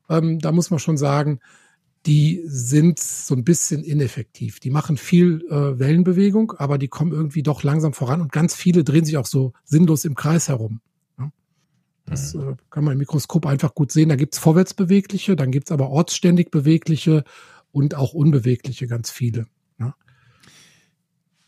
ähm, 0.09 0.39
da 0.39 0.51
muss 0.51 0.69
man 0.69 0.79
schon 0.79 0.97
sagen, 0.97 1.39
die 2.05 2.43
sind 2.45 2.99
so 2.99 3.35
ein 3.35 3.43
bisschen 3.43 3.83
ineffektiv. 3.83 4.59
Die 4.59 4.69
machen 4.69 4.95
viel 4.97 5.43
äh, 5.49 5.79
Wellenbewegung, 5.79 6.53
aber 6.57 6.77
die 6.77 6.87
kommen 6.87 7.11
irgendwie 7.11 7.41
doch 7.41 7.63
langsam 7.63 7.93
voran 7.93 8.21
und 8.21 8.31
ganz 8.31 8.53
viele 8.53 8.83
drehen 8.83 9.05
sich 9.05 9.17
auch 9.17 9.25
so 9.25 9.53
sinnlos 9.63 10.05
im 10.05 10.13
Kreis 10.13 10.47
herum. 10.47 10.81
Ja? 11.17 11.31
Das 12.05 12.35
mhm. 12.35 12.49
äh, 12.49 12.55
kann 12.69 12.83
man 12.83 12.93
im 12.93 12.99
Mikroskop 12.99 13.47
einfach 13.47 13.73
gut 13.73 13.91
sehen. 13.91 14.09
Da 14.09 14.15
gibt's 14.15 14.37
vorwärtsbewegliche, 14.37 15.35
dann 15.35 15.51
gibt's 15.51 15.71
aber 15.71 15.89
ortsständig 15.89 16.51
bewegliche 16.51 17.23
und 17.71 17.95
auch 17.95 18.13
unbewegliche 18.13 18.87
ganz 18.87 19.09
viele. 19.09 19.47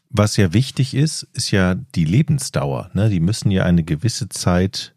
Was 0.10 0.38
ja 0.38 0.54
wichtig 0.54 0.94
ist, 0.94 1.28
ist 1.34 1.52
ja 1.52 1.76
die 1.76 2.06
Lebensdauer. 2.06 2.92
Ne? 2.94 3.10
Die 3.10 3.20
müssen 3.20 3.52
ja 3.52 3.64
eine 3.64 3.84
gewisse 3.84 4.30
Zeit 4.30 4.96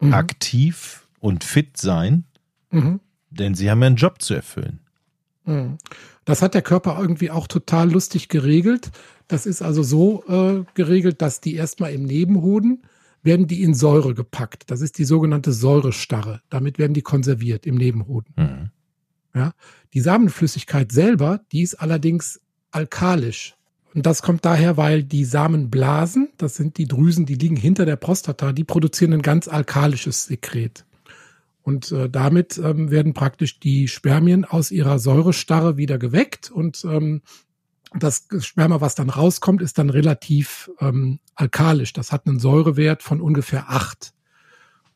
mhm. 0.00 0.14
aktiv 0.14 1.06
und 1.20 1.44
fit 1.44 1.76
sein. 1.76 2.24
Mhm 2.70 3.00
denn 3.32 3.54
sie 3.54 3.70
haben 3.70 3.80
ja 3.80 3.86
einen 3.86 3.96
Job 3.96 4.22
zu 4.22 4.34
erfüllen. 4.34 4.80
Hm. 5.44 5.78
Das 6.24 6.42
hat 6.42 6.54
der 6.54 6.62
Körper 6.62 6.98
irgendwie 7.00 7.30
auch 7.30 7.48
total 7.48 7.90
lustig 7.90 8.28
geregelt. 8.28 8.90
Das 9.26 9.46
ist 9.46 9.62
also 9.62 9.82
so 9.82 10.24
äh, 10.28 10.64
geregelt, 10.74 11.20
dass 11.20 11.40
die 11.40 11.54
erstmal 11.54 11.92
im 11.92 12.04
Nebenhoden 12.04 12.82
werden 13.24 13.46
die 13.46 13.62
in 13.62 13.74
Säure 13.74 14.14
gepackt. 14.14 14.64
Das 14.70 14.80
ist 14.80 14.98
die 14.98 15.04
sogenannte 15.04 15.52
Säurestarre. 15.52 16.42
Damit 16.48 16.78
werden 16.78 16.94
die 16.94 17.02
konserviert 17.02 17.66
im 17.66 17.76
Nebenhoden. 17.76 18.34
Mhm. 18.36 18.70
Ja, 19.34 19.52
die 19.94 20.00
Samenflüssigkeit 20.00 20.92
selber, 20.92 21.40
die 21.52 21.62
ist 21.62 21.76
allerdings 21.76 22.40
alkalisch. 22.70 23.56
Und 23.94 24.06
das 24.06 24.22
kommt 24.22 24.44
daher, 24.44 24.76
weil 24.76 25.02
die 25.02 25.24
Samenblasen, 25.24 26.30
das 26.38 26.54
sind 26.54 26.78
die 26.78 26.86
Drüsen, 26.86 27.26
die 27.26 27.34
liegen 27.34 27.56
hinter 27.56 27.84
der 27.84 27.96
Prostata, 27.96 28.52
die 28.52 28.64
produzieren 28.64 29.12
ein 29.12 29.22
ganz 29.22 29.48
alkalisches 29.48 30.24
Sekret. 30.24 30.86
Und 31.62 31.92
äh, 31.92 32.08
damit 32.08 32.58
ähm, 32.58 32.90
werden 32.90 33.14
praktisch 33.14 33.60
die 33.60 33.86
Spermien 33.88 34.44
aus 34.44 34.70
ihrer 34.70 34.98
Säurestarre 34.98 35.76
wieder 35.76 35.98
geweckt 35.98 36.50
und 36.50 36.84
ähm, 36.84 37.22
das 37.94 38.26
Sperma, 38.40 38.80
was 38.80 38.94
dann 38.94 39.10
rauskommt, 39.10 39.60
ist 39.60 39.76
dann 39.78 39.90
relativ 39.90 40.70
ähm, 40.80 41.20
alkalisch. 41.34 41.92
Das 41.92 42.10
hat 42.10 42.26
einen 42.26 42.38
Säurewert 42.38 43.02
von 43.02 43.20
ungefähr 43.20 43.68
acht. 43.68 44.14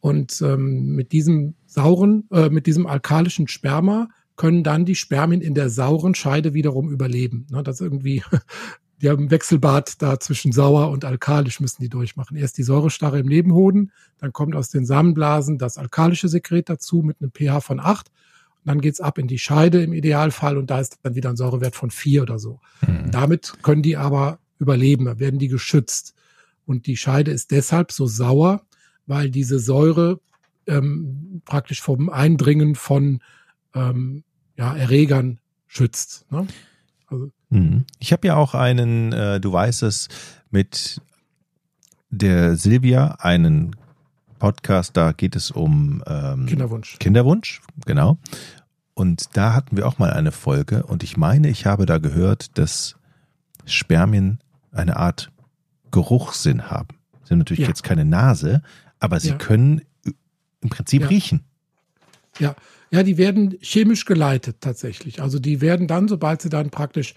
Und 0.00 0.40
ähm, 0.40 0.94
mit 0.94 1.12
diesem 1.12 1.54
sauren, 1.66 2.24
äh, 2.30 2.48
mit 2.48 2.66
diesem 2.66 2.86
alkalischen 2.86 3.48
Sperma 3.48 4.08
können 4.36 4.62
dann 4.62 4.84
die 4.84 4.94
Spermien 4.94 5.40
in 5.40 5.54
der 5.54 5.70
sauren 5.70 6.14
Scheide 6.14 6.54
wiederum 6.54 6.90
überleben. 6.90 7.46
Ne, 7.50 7.62
das 7.62 7.76
ist 7.76 7.80
irgendwie 7.82 8.22
die 9.02 9.10
haben 9.10 9.30
Wechselbad 9.30 10.00
da 10.00 10.18
zwischen 10.18 10.52
sauer 10.52 10.90
und 10.90 11.04
alkalisch 11.04 11.60
müssen 11.60 11.82
die 11.82 11.88
durchmachen. 11.88 12.36
Erst 12.36 12.58
die 12.58 12.62
Säurestarre 12.62 13.18
im 13.18 13.26
Nebenhoden, 13.26 13.92
dann 14.18 14.32
kommt 14.32 14.56
aus 14.56 14.70
den 14.70 14.86
Samenblasen 14.86 15.58
das 15.58 15.76
alkalische 15.76 16.28
Sekret 16.28 16.68
dazu 16.68 17.02
mit 17.02 17.18
einem 17.20 17.30
pH 17.30 17.60
von 17.60 17.80
8. 17.80 18.08
Und 18.08 18.14
dann 18.64 18.80
geht's 18.80 19.00
ab 19.00 19.18
in 19.18 19.28
die 19.28 19.38
Scheide 19.38 19.82
im 19.82 19.92
Idealfall 19.92 20.56
und 20.56 20.70
da 20.70 20.80
ist 20.80 20.98
dann 21.02 21.14
wieder 21.14 21.30
ein 21.30 21.36
Säurewert 21.36 21.76
von 21.76 21.90
4 21.90 22.22
oder 22.22 22.38
so. 22.38 22.60
Mhm. 22.86 23.10
Damit 23.10 23.54
können 23.62 23.82
die 23.82 23.96
aber 23.96 24.38
überleben, 24.58 25.18
werden 25.20 25.38
die 25.38 25.48
geschützt. 25.48 26.14
Und 26.64 26.86
die 26.86 26.96
Scheide 26.96 27.30
ist 27.30 27.50
deshalb 27.50 27.92
so 27.92 28.06
sauer, 28.06 28.62
weil 29.06 29.30
diese 29.30 29.58
Säure 29.58 30.20
ähm, 30.66 31.42
praktisch 31.44 31.80
vom 31.80 32.08
Eindringen 32.08 32.74
von 32.74 33.20
ähm, 33.74 34.24
ja, 34.56 34.74
Erregern 34.74 35.38
schützt. 35.66 36.26
Ne? 36.30 36.46
Also. 37.06 37.30
Ich 37.50 38.12
habe 38.12 38.26
ja 38.26 38.36
auch 38.36 38.54
einen, 38.54 39.12
äh, 39.12 39.40
du 39.40 39.52
weißt 39.52 39.82
es, 39.84 40.08
mit 40.50 41.00
der 42.10 42.56
Silvia 42.56 43.16
einen 43.20 43.76
Podcast, 44.38 44.96
da 44.96 45.12
geht 45.12 45.36
es 45.36 45.50
um 45.50 46.02
ähm, 46.06 46.46
Kinderwunsch. 46.46 46.98
Kinderwunsch, 46.98 47.62
genau. 47.84 48.18
Und 48.94 49.36
da 49.36 49.54
hatten 49.54 49.76
wir 49.76 49.86
auch 49.86 49.98
mal 49.98 50.12
eine 50.12 50.32
Folge 50.32 50.82
und 50.84 51.02
ich 51.02 51.16
meine, 51.16 51.48
ich 51.48 51.66
habe 51.66 51.86
da 51.86 51.98
gehört, 51.98 52.58
dass 52.58 52.96
Spermien 53.64 54.40
eine 54.72 54.96
Art 54.96 55.30
Geruchssinn 55.90 56.70
haben. 56.70 56.98
Sie 57.24 57.30
haben 57.30 57.38
natürlich 57.38 57.62
ja. 57.62 57.68
jetzt 57.68 57.82
keine 57.82 58.04
Nase, 58.04 58.62
aber 58.98 59.20
sie 59.20 59.30
ja. 59.30 59.36
können 59.36 59.82
im 60.60 60.70
Prinzip 60.70 61.02
ja. 61.02 61.08
riechen. 61.08 61.44
Ja, 62.38 62.54
ja, 62.96 63.02
die 63.02 63.18
werden 63.18 63.58
chemisch 63.60 64.06
geleitet 64.06 64.56
tatsächlich. 64.62 65.20
Also 65.20 65.38
die 65.38 65.60
werden 65.60 65.86
dann, 65.86 66.08
sobald 66.08 66.40
sie 66.40 66.48
dann 66.48 66.70
praktisch, 66.70 67.14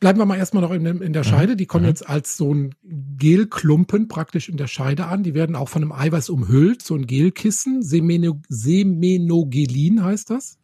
bleiben 0.00 0.18
wir 0.18 0.24
mal 0.24 0.38
erstmal 0.38 0.62
noch 0.62 0.70
in, 0.70 0.86
in 0.86 1.12
der 1.12 1.26
mhm. 1.26 1.28
Scheide, 1.28 1.56
die 1.56 1.66
kommen 1.66 1.84
mhm. 1.84 1.90
jetzt 1.90 2.08
als 2.08 2.38
so 2.38 2.54
ein 2.54 2.74
Gelklumpen 3.18 4.08
praktisch 4.08 4.48
in 4.48 4.56
der 4.56 4.66
Scheide 4.66 5.04
an. 5.04 5.22
Die 5.24 5.34
werden 5.34 5.56
auch 5.56 5.68
von 5.68 5.82
einem 5.82 5.92
Eiweiß 5.92 6.30
umhüllt, 6.30 6.80
so 6.80 6.94
ein 6.94 7.06
Gelkissen, 7.06 7.82
Semeno, 7.82 8.40
Semenogelin 8.48 10.02
heißt 10.02 10.30
das. 10.30 10.58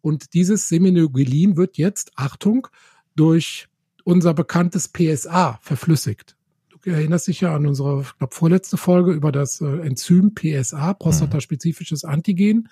Und 0.00 0.34
dieses 0.34 0.68
Semenogelin 0.68 1.56
wird 1.56 1.78
jetzt, 1.78 2.10
Achtung, 2.16 2.66
durch 3.14 3.68
unser 4.02 4.34
bekanntes 4.34 4.88
PSA 4.88 5.60
verflüssigt. 5.62 6.34
Du 6.82 6.90
erinnerst 6.90 7.28
dich 7.28 7.42
ja 7.42 7.54
an 7.54 7.64
unsere, 7.64 8.04
glaube, 8.18 8.34
vorletzte 8.34 8.76
Folge 8.76 9.12
über 9.12 9.30
das 9.30 9.60
äh, 9.60 9.66
Enzym 9.66 10.34
PSA, 10.34 10.94
prostataspezifisches 10.94 12.02
Antigen. 12.02 12.68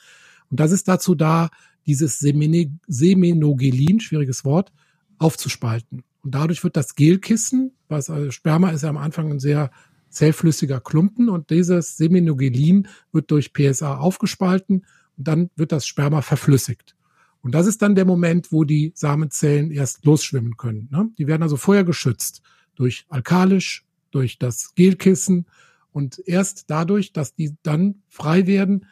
Und 0.50 0.60
das 0.60 0.72
ist 0.72 0.88
dazu 0.88 1.14
da, 1.14 1.50
dieses 1.86 2.18
Semenogelin, 2.18 4.00
schwieriges 4.00 4.44
Wort, 4.44 4.72
aufzuspalten. 5.18 6.02
Und 6.22 6.34
dadurch 6.34 6.62
wird 6.64 6.76
das 6.76 6.94
Gelkissen, 6.94 7.72
was 7.88 8.10
also 8.10 8.30
Sperma 8.30 8.70
ist 8.70 8.82
ja 8.82 8.90
am 8.90 8.96
Anfang 8.96 9.30
ein 9.30 9.40
sehr 9.40 9.70
zellflüssiger 10.10 10.80
Klumpen 10.80 11.28
und 11.28 11.50
dieses 11.50 11.96
Semenogelin 11.96 12.88
wird 13.12 13.30
durch 13.30 13.52
PSA 13.52 13.96
aufgespalten 13.96 14.84
und 15.16 15.28
dann 15.28 15.50
wird 15.56 15.72
das 15.72 15.86
Sperma 15.86 16.20
verflüssigt. 16.20 16.96
Und 17.42 17.54
das 17.54 17.66
ist 17.66 17.80
dann 17.80 17.94
der 17.94 18.04
Moment, 18.04 18.52
wo 18.52 18.64
die 18.64 18.92
Samenzellen 18.94 19.70
erst 19.70 20.04
losschwimmen 20.04 20.56
können. 20.56 20.88
Ne? 20.90 21.10
Die 21.16 21.26
werden 21.26 21.42
also 21.42 21.56
vorher 21.56 21.84
geschützt 21.84 22.42
durch 22.74 23.06
alkalisch, 23.08 23.86
durch 24.10 24.38
das 24.38 24.74
Gelkissen 24.74 25.46
und 25.92 26.20
erst 26.26 26.70
dadurch, 26.70 27.12
dass 27.12 27.34
die 27.34 27.56
dann 27.62 28.02
frei 28.08 28.46
werden, 28.46 28.86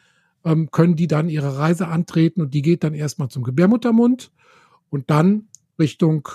ähm, 0.45 0.71
können 0.71 0.95
die 0.95 1.07
dann 1.07 1.29
ihre 1.29 1.57
Reise 1.57 1.87
antreten 1.87 2.41
und 2.41 2.53
die 2.53 2.61
geht 2.61 2.83
dann 2.83 2.93
erstmal 2.93 3.29
zum 3.29 3.43
Gebärmuttermund 3.43 4.31
und 4.89 5.09
dann 5.09 5.47
Richtung 5.77 6.27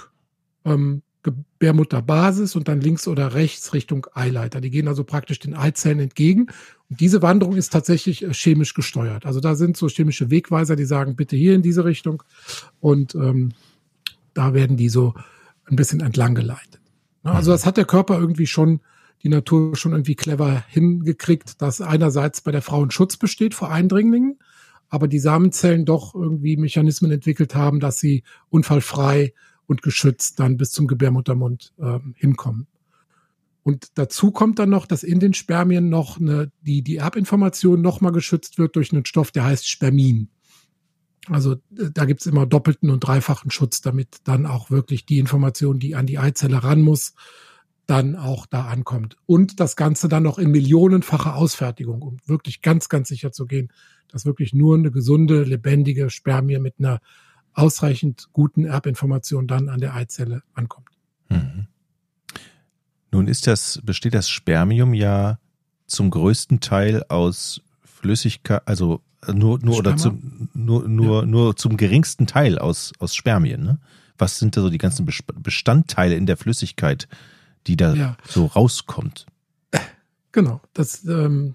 ähm, 0.64 1.02
Gebärmutterbasis 1.25 2.54
und 2.54 2.68
dann 2.68 2.80
links 2.80 3.08
oder 3.08 3.34
rechts 3.34 3.73
Richtung 3.73 4.06
Eileiter. 4.12 4.61
Die 4.61 4.70
gehen 4.70 4.87
also 4.87 5.04
praktisch 5.04 5.38
den 5.40 5.54
Eizellen 5.54 5.99
entgegen. 5.99 6.49
Und 6.90 7.00
diese 7.00 7.23
Wanderung 7.23 7.56
ist 7.56 7.73
tatsächlich 7.73 8.23
äh, 8.23 8.32
chemisch 8.32 8.75
gesteuert. 8.75 9.26
Also 9.26 9.40
da 9.40 9.54
sind 9.54 9.76
so 9.76 9.88
chemische 9.88 10.30
Wegweiser, 10.30 10.76
die 10.76 10.84
sagen, 10.84 11.16
bitte 11.16 11.34
hier 11.34 11.54
in 11.54 11.62
diese 11.62 11.84
Richtung. 11.84 12.23
Und 12.80 13.14
ähm, 13.14 13.52
da 14.34 14.52
werden 14.52 14.76
die 14.76 14.90
so 14.90 15.14
ein 15.64 15.76
bisschen 15.76 16.00
entlang 16.00 16.34
geleitet. 16.34 16.80
Also 17.23 17.52
das 17.52 17.64
hat 17.64 17.78
der 17.78 17.87
Körper 17.87 18.18
irgendwie 18.18 18.46
schon 18.46 18.80
die 19.25 19.31
Natur 19.31 19.75
schon 19.75 19.93
irgendwie 19.93 20.14
clever 20.14 20.64
hingekriegt, 20.69 21.61
dass 21.62 21.81
einerseits 21.81 22.43
bei 22.43 22.52
der 22.52 22.62
Frau 22.62 22.85
ein 22.85 22.90
Schutz 22.90 23.16
besteht 23.16 23.54
vor 23.54 23.71
Eindringlingen, 23.71 24.38
aber 24.90 25.09
die 25.09 25.19
Samenzellen 25.19 25.87
doch 25.87 26.14
irgendwie 26.14 26.59
Mechanismen 26.59 27.11
entwickelt 27.11 27.54
haben, 27.54 27.81
dass 27.81 27.99
sie 27.99 28.23
unfallfrei 28.50 29.33
und 29.66 29.81
geschützt 29.81 30.38
dann 30.40 30.59
bis 30.59 30.71
zum 30.71 30.87
Gebärmuttermund 30.87 31.73
äh, 31.78 31.99
hinkommen. 32.14 32.66
Und 33.62 33.87
dazu 33.95 34.31
kommt 34.31 34.59
dann 34.59 34.69
noch, 34.69 34.85
dass 34.85 35.02
in 35.02 35.21
den 35.21 35.33
Spermien 35.33 35.88
noch 35.88 36.21
eine, 36.21 36.52
die, 36.61 36.83
die 36.83 36.97
Erbinformation 36.97 37.81
nochmal 37.81 38.12
geschützt 38.12 38.59
wird 38.59 38.76
durch 38.76 38.93
einen 38.93 39.07
Stoff, 39.07 39.31
der 39.31 39.45
heißt 39.45 39.66
Spermin. 39.66 40.28
Also 41.31 41.57
da 41.71 42.04
gibt's 42.04 42.26
immer 42.26 42.45
doppelten 42.45 42.90
und 42.90 43.00
dreifachen 43.00 43.50
Schutz, 43.50 43.81
damit 43.81 44.19
dann 44.25 44.45
auch 44.45 44.71
wirklich 44.71 45.07
die 45.07 45.19
Information, 45.19 45.78
die 45.78 45.95
an 45.95 46.04
die 46.04 46.19
Eizelle 46.19 46.62
ran 46.62 46.83
muss, 46.83 47.14
dann 47.87 48.17
auch 48.17 48.47
da 48.47 48.67
ankommt. 48.67 49.17
Und 49.26 49.61
das 49.61 49.76
Ganze 49.76 50.09
dann 50.09 50.23
noch 50.23 50.38
in 50.38 50.50
millionenfacher 50.50 51.37
Ausfertigung, 51.37 52.03
um 52.03 52.17
wirklich 52.26 52.62
ganz, 52.62 52.88
ganz 52.88 53.09
sicher 53.09 53.33
zu 53.33 53.47
gehen, 53.47 53.71
dass 54.09 54.25
wirklich 54.25 54.55
nur 54.55 54.76
eine 54.76 54.91
gesunde, 54.91 55.43
lebendige 55.43 56.09
Spermie 56.11 56.59
mit 56.59 56.75
einer 56.79 57.00
ausreichend 57.53 58.29
guten 58.33 58.64
Erbinformation 58.64 59.47
dann 59.47 59.69
an 59.69 59.81
der 59.81 59.95
Eizelle 59.95 60.43
ankommt. 60.55 60.88
Mhm. 61.29 61.67
Nun 63.12 63.29
ist 63.29 63.47
das, 63.47 63.81
besteht 63.85 64.14
das 64.14 64.29
Spermium 64.29 64.95
ja 64.95 65.38
zum 65.87 66.11
größten 66.11 66.61
Teil 66.61 67.05
aus 67.09 67.61
Flüssigkeit, 67.85 68.62
also 68.67 69.03
nur, 69.33 69.59
nur 69.61 69.79
oder 69.79 69.97
zum, 69.97 70.49
nur, 70.53 70.88
nur, 70.88 71.21
ja. 71.21 71.26
nur 71.26 71.57
zum 71.57 71.76
geringsten 71.76 72.26
Teil 72.26 72.59
aus, 72.59 72.93
aus 72.99 73.14
Spermien. 73.14 73.62
Ne? 73.62 73.79
Was 74.19 74.38
sind 74.38 74.57
da 74.57 74.62
so 74.62 74.71
die 74.71 74.79
ganzen 74.79 75.07
Bestandteile 75.07 76.17
in 76.17 76.26
der 76.26 76.37
Flüssigkeit, 76.37 77.09
die 77.66 77.76
da 77.76 77.94
ja. 77.94 78.16
so 78.28 78.47
rauskommt. 78.47 79.26
Genau. 80.35 80.61
Das, 80.73 81.04
ähm, 81.04 81.54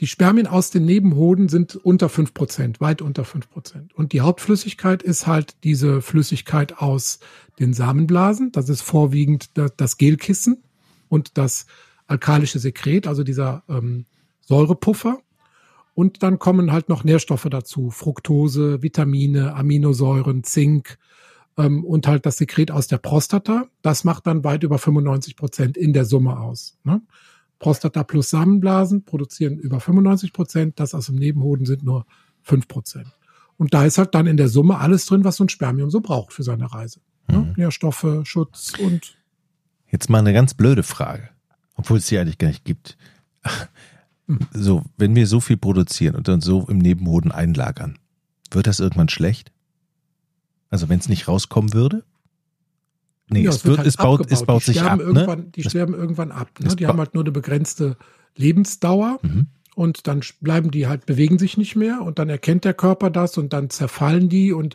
die 0.00 0.06
Spermien 0.06 0.46
aus 0.46 0.70
den 0.70 0.84
Nebenhoden 0.84 1.48
sind 1.48 1.74
unter 1.76 2.10
fünf 2.10 2.34
Prozent, 2.34 2.80
weit 2.80 3.00
unter 3.00 3.24
fünf 3.24 3.48
Prozent. 3.48 3.94
Und 3.94 4.12
die 4.12 4.20
Hauptflüssigkeit 4.20 5.02
ist 5.02 5.26
halt 5.26 5.56
diese 5.64 6.02
Flüssigkeit 6.02 6.78
aus 6.78 7.20
den 7.58 7.72
Samenblasen. 7.72 8.52
Das 8.52 8.68
ist 8.68 8.82
vorwiegend 8.82 9.50
das 9.54 9.96
Gelkissen 9.96 10.62
und 11.08 11.38
das 11.38 11.64
alkalische 12.06 12.58
Sekret, 12.58 13.06
also 13.06 13.24
dieser 13.24 13.62
ähm, 13.70 14.04
Säurepuffer. 14.42 15.20
Und 15.94 16.22
dann 16.22 16.38
kommen 16.38 16.72
halt 16.72 16.90
noch 16.90 17.04
Nährstoffe 17.04 17.46
dazu. 17.48 17.90
Fructose, 17.90 18.82
Vitamine, 18.82 19.54
Aminosäuren, 19.54 20.44
Zink, 20.44 20.98
ähm, 21.56 21.84
und 21.84 22.06
halt 22.06 22.26
das 22.26 22.38
Sekret 22.38 22.70
aus 22.70 22.86
der 22.86 22.98
Prostata. 22.98 23.66
Das 23.82 24.04
macht 24.04 24.26
dann 24.26 24.44
weit 24.44 24.62
über 24.62 24.78
95 24.78 25.36
Prozent 25.36 25.76
in 25.76 25.92
der 25.92 26.04
Summe 26.04 26.38
aus. 26.38 26.78
Ne? 26.84 27.02
Prostata 27.58 28.04
plus 28.04 28.30
Samenblasen 28.30 29.04
produzieren 29.04 29.58
über 29.58 29.80
95 29.80 30.32
Prozent, 30.32 30.80
das 30.80 30.94
aus 30.94 31.06
dem 31.06 31.16
Nebenhoden 31.16 31.66
sind 31.66 31.82
nur 31.82 32.06
5 32.42 32.68
Prozent. 32.68 33.08
Und 33.56 33.72
da 33.72 33.84
ist 33.84 33.98
halt 33.98 34.14
dann 34.14 34.26
in 34.26 34.36
der 34.36 34.48
Summe 34.48 34.78
alles 34.78 35.06
drin, 35.06 35.24
was 35.24 35.36
so 35.36 35.44
ein 35.44 35.48
Spermium 35.48 35.90
so 35.90 36.00
braucht 36.00 36.32
für 36.32 36.42
seine 36.42 36.72
Reise. 36.72 37.00
Ne? 37.28 37.38
Mhm. 37.38 37.54
Nährstoffe, 37.56 38.06
Schutz 38.24 38.72
und. 38.78 39.16
Jetzt 39.86 40.10
mal 40.10 40.18
eine 40.18 40.32
ganz 40.32 40.54
blöde 40.54 40.82
Frage, 40.82 41.30
obwohl 41.76 41.98
es 41.98 42.08
sie 42.08 42.18
eigentlich 42.18 42.38
gar 42.38 42.48
nicht 42.48 42.64
gibt. 42.64 42.96
Hm. 44.26 44.38
So, 44.52 44.82
wenn 44.96 45.14
wir 45.14 45.26
so 45.26 45.40
viel 45.40 45.56
produzieren 45.56 46.16
und 46.16 46.28
dann 46.28 46.40
so 46.40 46.66
im 46.68 46.78
Nebenhoden 46.78 47.30
einlagern, 47.30 47.98
wird 48.50 48.66
das 48.66 48.80
irgendwann 48.80 49.08
schlecht? 49.08 49.52
Also 50.74 50.88
wenn 50.88 50.98
es 50.98 51.08
nicht 51.08 51.28
rauskommen 51.28 51.72
würde? 51.72 52.02
Nee, 53.28 53.42
ja, 53.42 53.50
es, 53.50 53.58
es, 53.58 53.64
wird, 53.64 53.78
halt 53.78 53.86
es, 53.86 53.96
baut, 53.96 54.28
es 54.28 54.42
baut 54.42 54.64
sich 54.64 54.82
ab. 54.82 54.98
Ne? 54.98 55.46
Die 55.54 55.62
das 55.62 55.70
sterben 55.70 55.94
irgendwann 55.94 56.32
ab. 56.32 56.50
Ne? 56.58 56.74
Die 56.74 56.88
haben 56.88 56.98
halt 56.98 57.14
nur 57.14 57.22
eine 57.22 57.30
begrenzte 57.30 57.96
Lebensdauer. 58.34 59.20
Mhm. 59.22 59.46
Und 59.76 60.08
dann 60.08 60.22
bleiben 60.40 60.72
die 60.72 60.88
halt, 60.88 61.06
bewegen 61.06 61.38
sich 61.38 61.56
nicht 61.56 61.76
mehr 61.76 62.02
und 62.02 62.18
dann 62.18 62.28
erkennt 62.28 62.64
der 62.64 62.74
Körper 62.74 63.10
das 63.10 63.38
und 63.38 63.52
dann 63.52 63.70
zerfallen 63.70 64.28
die 64.28 64.52
und, 64.52 64.74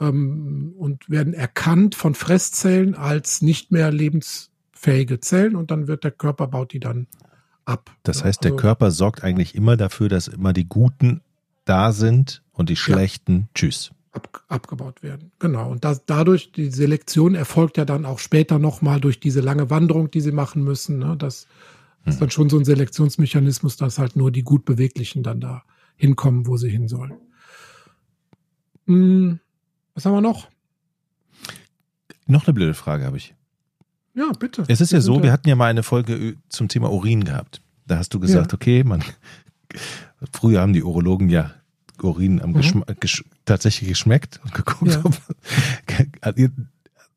ähm, 0.00 0.74
und 0.76 1.08
werden 1.08 1.34
erkannt 1.34 1.94
von 1.94 2.16
Fresszellen 2.16 2.96
als 2.96 3.40
nicht 3.40 3.70
mehr 3.70 3.92
lebensfähige 3.92 5.20
Zellen 5.20 5.54
und 5.54 5.70
dann 5.70 5.86
wird 5.86 6.02
der 6.02 6.10
Körper, 6.10 6.48
baut 6.48 6.72
die 6.72 6.80
dann 6.80 7.06
ab. 7.64 7.92
Das 8.02 8.24
heißt, 8.24 8.42
der 8.42 8.54
also, 8.54 8.60
Körper 8.60 8.90
sorgt 8.90 9.22
eigentlich 9.22 9.54
immer 9.54 9.76
dafür, 9.76 10.08
dass 10.08 10.26
immer 10.26 10.52
die 10.52 10.68
Guten 10.68 11.20
da 11.64 11.92
sind 11.92 12.42
und 12.50 12.70
die 12.70 12.76
Schlechten, 12.76 13.36
ja. 13.36 13.48
tschüss 13.54 13.92
ab, 14.18 14.44
abgebaut 14.48 15.02
werden. 15.02 15.30
Genau. 15.38 15.70
Und 15.70 15.84
das, 15.84 16.04
dadurch, 16.04 16.52
die 16.52 16.70
Selektion 16.70 17.34
erfolgt 17.34 17.76
ja 17.76 17.84
dann 17.84 18.04
auch 18.04 18.18
später 18.18 18.58
nochmal 18.58 19.00
durch 19.00 19.20
diese 19.20 19.40
lange 19.40 19.70
Wanderung, 19.70 20.10
die 20.10 20.20
sie 20.20 20.32
machen 20.32 20.62
müssen. 20.64 20.98
Ne? 20.98 21.16
Das 21.16 21.46
ist 22.04 22.14
hm. 22.14 22.20
dann 22.20 22.30
schon 22.30 22.50
so 22.50 22.58
ein 22.58 22.64
Selektionsmechanismus, 22.64 23.76
dass 23.76 23.98
halt 23.98 24.16
nur 24.16 24.30
die 24.30 24.42
gut 24.42 24.64
Beweglichen 24.64 25.22
dann 25.22 25.40
da 25.40 25.62
hinkommen, 25.96 26.46
wo 26.46 26.56
sie 26.56 26.68
hin 26.68 26.88
sollen. 26.88 27.14
Hm, 28.86 29.40
was 29.94 30.04
haben 30.04 30.14
wir 30.14 30.20
noch? 30.20 30.48
Noch 32.26 32.46
eine 32.46 32.54
blöde 32.54 32.74
Frage 32.74 33.04
habe 33.04 33.16
ich. 33.16 33.34
Ja, 34.14 34.32
bitte. 34.38 34.64
Es 34.68 34.80
ist 34.80 34.92
wir 34.92 34.98
ja 34.98 35.02
so, 35.02 35.22
wir 35.22 35.32
hatten 35.32 35.48
ja 35.48 35.56
mal 35.56 35.66
eine 35.66 35.82
Folge 35.82 36.36
zum 36.48 36.68
Thema 36.68 36.90
Urin 36.90 37.24
gehabt. 37.24 37.62
Da 37.86 37.98
hast 37.98 38.12
du 38.12 38.20
gesagt, 38.20 38.52
ja. 38.52 38.56
okay, 38.56 38.84
man, 38.84 39.02
früher 40.32 40.60
haben 40.60 40.72
die 40.72 40.82
Urologen 40.82 41.28
ja 41.28 41.54
Urin 42.02 42.40
am 42.40 42.50
mhm. 42.50 42.54
Geschma 42.54 42.84
gesch 43.00 43.24
tatsächlich 43.44 43.88
geschmeckt 43.88 44.40
und 44.44 44.54
geguckt, 44.54 44.92
ja. 44.92 45.02
ob, 46.22 46.36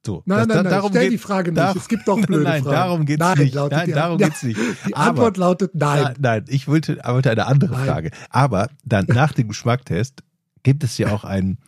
so, 0.03 0.23
nein, 0.25 0.39
das, 0.39 0.47
nein, 0.47 0.63
nein, 0.63 0.71
darum 0.71 0.89
stell 0.89 1.03
geht, 1.03 1.11
die 1.13 1.17
Frage 1.19 1.51
nicht. 1.51 1.75
Es 1.75 1.87
gibt 1.87 2.07
doch 2.07 2.19
blöde 2.25 2.43
nein, 2.43 2.63
Fragen. 2.63 2.75
Darum 2.75 3.05
geht's 3.05 3.19
nein, 3.19 3.37
nicht. 3.37 3.53
Nein, 3.53 3.85
die, 3.85 3.91
darum 3.91 4.19
ja, 4.19 4.27
geht's 4.27 4.43
nicht. 4.43 4.59
Die 4.87 4.95
Aber, 4.95 5.09
Antwort 5.09 5.37
lautet 5.37 5.75
nein. 5.75 6.03
Nein, 6.03 6.15
nein 6.19 6.45
ich 6.47 6.67
wollte, 6.67 6.99
wollte 7.05 7.29
eine 7.29 7.45
andere 7.45 7.71
nein. 7.71 7.85
Frage. 7.85 8.11
Aber 8.31 8.69
dann 8.83 9.05
nach 9.05 9.33
dem 9.33 9.49
Geschmacktest 9.49 10.23
gibt 10.63 10.83
es 10.83 10.97
ja 10.97 11.11
auch 11.11 11.23
einen, 11.23 11.59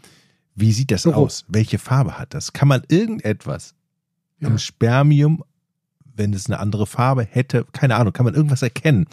wie 0.56 0.72
sieht 0.72 0.90
das 0.90 1.04
Geruch. 1.04 1.18
aus? 1.18 1.46
Welche 1.48 1.78
Farbe 1.78 2.18
hat 2.18 2.34
das? 2.34 2.54
Kann 2.54 2.68
man 2.68 2.82
irgendetwas 2.88 3.76
ja. 4.40 4.48
am 4.48 4.58
Spermium, 4.58 5.44
wenn 6.16 6.34
es 6.34 6.48
eine 6.48 6.60
andere 6.60 6.88
Farbe 6.88 7.24
hätte, 7.24 7.68
keine 7.72 7.96
Ahnung, 7.96 8.14
kann 8.14 8.26
man 8.26 8.34
irgendwas 8.34 8.64
erkennen? 8.64 9.06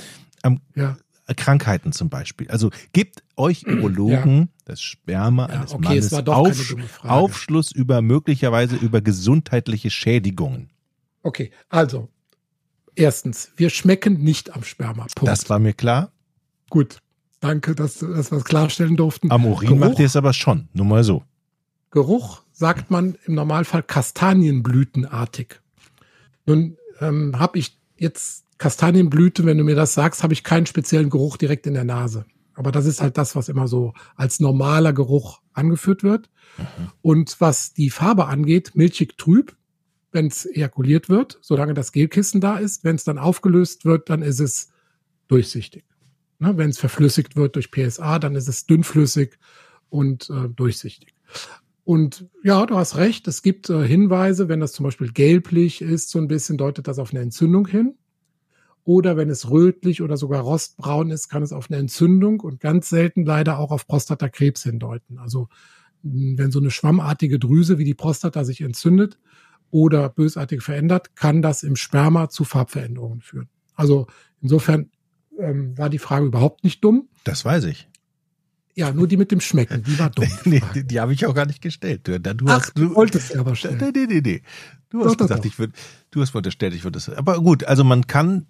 Am, 0.43 0.61
ja. 0.75 0.97
Krankheiten 1.35 1.93
zum 1.93 2.09
Beispiel. 2.09 2.49
Also 2.51 2.71
gibt 2.93 3.23
euch 3.37 3.67
Urologen 3.67 4.39
ja. 4.39 4.49
das 4.65 4.83
Sperma 4.83 5.49
ja, 5.49 5.61
eines 5.61 5.73
okay, 5.75 5.89
Mannes 5.89 6.13
Auf, 6.13 7.05
Aufschluss 7.05 7.73
über 7.73 8.03
möglicherweise 8.03 8.77
über 8.77 9.01
gesundheitliche 9.01 9.91
Schädigungen. 9.91 10.71
Okay, 11.23 11.51
also 11.69 12.09
erstens, 12.95 13.53
wir 13.57 13.71
schmecken 13.71 14.23
nicht 14.23 14.55
am 14.55 14.65
Sperma. 14.65 15.07
Punkt. 15.15 15.31
Das 15.31 15.49
war 15.51 15.59
mir 15.59 15.73
klar. 15.73 16.13
Gut, 16.69 16.99
danke, 17.41 17.75
dass, 17.75 17.99
dass 17.99 18.31
wir 18.31 18.39
es 18.39 18.45
klarstellen 18.45 18.97
durften. 18.97 19.31
Am 19.31 19.45
Urin 19.45 19.69
Geruch, 19.69 19.81
macht 19.81 19.99
ihr 19.99 20.07
es 20.07 20.17
aber 20.17 20.33
schon, 20.33 20.69
nur 20.73 20.87
mal 20.87 21.05
so. 21.05 21.25
Geruch 21.91 22.43
sagt 22.53 22.91
man 22.91 23.17
im 23.27 23.35
Normalfall 23.35 23.83
kastanienblütenartig. 23.83 25.61
Nun 26.47 26.77
ähm, 27.01 27.39
habe 27.39 27.59
ich 27.59 27.77
jetzt 27.97 28.45
Kastanienblüte, 28.61 29.47
wenn 29.47 29.57
du 29.57 29.65
mir 29.65 29.75
das 29.75 29.95
sagst, 29.95 30.23
habe 30.23 30.35
ich 30.35 30.45
keinen 30.45 30.67
speziellen 30.67 31.09
Geruch 31.09 31.39
direkt 31.39 31.67
in 31.67 31.73
der 31.73 31.85
Nase. 31.85 32.27
Aber 32.53 32.73
das 32.73 32.85
ist 32.85 33.01
halt 33.01 33.17
das, 33.17 33.35
was 33.35 33.49
immer 33.49 33.67
so 33.67 33.95
als 34.17 34.39
normaler 34.39 34.93
Geruch 34.93 35.41
angeführt 35.55 36.03
wird. 36.03 36.29
Mhm. 36.59 36.65
Und 37.01 37.41
was 37.41 37.73
die 37.73 37.89
Farbe 37.89 38.27
angeht, 38.27 38.73
milchig 38.75 39.17
trüb, 39.17 39.57
wenn 40.13 40.27
es 40.27 40.45
ejakuliert 40.45 41.09
wird, 41.09 41.39
solange 41.41 41.73
das 41.73 41.91
Gelkissen 41.91 42.43
da 42.43 42.59
ist. 42.59 42.85
Wenn 42.85 42.97
es 42.97 43.05
dann 43.05 43.17
aufgelöst 43.17 43.87
wird, 43.87 44.11
dann 44.11 44.21
ist 44.21 44.41
es 44.41 44.69
durchsichtig. 45.29 45.85
Ne, 46.39 46.59
wenn 46.59 46.69
es 46.69 46.79
verflüssigt 46.79 47.37
wird 47.37 47.57
durch 47.57 47.71
PSA, 47.71 48.19
dann 48.19 48.35
ist 48.35 48.49
es 48.49 48.67
dünnflüssig 48.67 49.39
und 49.89 50.29
äh, 50.29 50.51
durchsichtig. 50.51 51.15
Und 51.85 52.27
ja, 52.45 52.67
du 52.67 52.77
hast 52.77 52.99
recht, 52.99 53.27
es 53.27 53.41
gibt 53.41 53.71
äh, 53.71 53.87
Hinweise, 53.87 54.51
wenn 54.51 54.61
das 54.61 54.73
zum 54.73 54.85
Beispiel 54.85 55.13
gelblich 55.13 55.81
ist, 55.81 56.11
so 56.11 56.19
ein 56.19 56.29
bisschen 56.29 56.59
deutet 56.59 56.89
das 56.89 56.99
auf 56.99 57.13
eine 57.13 57.21
Entzündung 57.21 57.67
hin. 57.67 57.95
Oder 58.85 59.17
wenn 59.17 59.29
es 59.29 59.51
rötlich 59.51 60.03
oder 60.03 60.17
sogar 60.17 60.43
rostbraun 60.43 61.11
ist, 61.11 61.29
kann 61.29 61.43
es 61.43 61.53
auf 61.53 61.71
eine 61.71 61.79
Entzündung 61.79 62.41
und 62.41 62.61
ganz 62.61 62.89
selten 62.89 63.25
leider 63.25 63.59
auch 63.59 63.71
auf 63.71 63.87
Prostatakrebs 63.87 64.63
hindeuten. 64.63 65.19
Also 65.19 65.49
wenn 66.03 66.51
so 66.51 66.61
eine 66.61 66.71
schwammartige 66.71 67.39
Drüse 67.39 67.79
wie 67.79 67.85
die 67.85 67.95
Prostata 67.95 68.45
sich 68.45 68.63
entzündet 68.63 69.19
oder 69.71 70.09
bösartig 70.09 70.63
verändert, 70.63 71.15
kann 71.15 71.43
das 71.43 71.63
im 71.63 71.77
Sperma 71.77 72.31
zu 72.31 72.45
Farbveränderungen 72.45 73.21
führen. 73.21 73.49
Also 73.75 74.07
insofern 74.41 74.91
ähm, 75.39 75.77
war 75.77 75.91
die 75.91 75.99
Frage 75.99 76.27
überhaupt 76.27 76.65
nicht 76.65 76.83
dumm. 76.83 77.09
Das 77.25 77.45
weiß 77.45 77.65
ich. 77.65 77.89
Ja, 78.75 78.93
nur 78.93 79.09
die 79.09 79.17
mit 79.17 79.31
dem 79.31 79.41
Schmecken, 79.41 79.83
die 79.83 79.99
war 79.99 80.11
dumm. 80.11 80.29
nee, 80.45 80.63
die, 80.75 80.87
die 80.87 81.01
habe 81.01 81.13
ich 81.13 81.27
auch 81.27 81.35
gar 81.35 81.47
nicht 81.47 81.61
gestellt. 81.61 82.09
Du, 82.09 82.19
du 82.19 82.47
Ach, 82.47 82.61
hast, 82.61 82.79
du 82.79 82.95
wolltest 82.95 83.37
aber 83.37 83.55
stellen. 83.55 83.79
Nee, 83.79 83.91
nee, 83.95 84.07
nee, 84.07 84.21
nee. 84.25 84.43
Du 84.89 85.05
hast 85.05 85.21
doch, 85.21 85.27
gesagt, 85.27 85.45
ich 85.45 85.59
würde, 85.59 85.73
du 86.11 86.21
hast 86.21 86.35
unterstellt, 86.35 86.75
ich 86.75 86.85
würde 86.85 86.97
das. 86.97 87.09
Aber 87.11 87.41
gut, 87.41 87.65
also 87.65 87.85
man 87.85 88.07
kann 88.07 88.47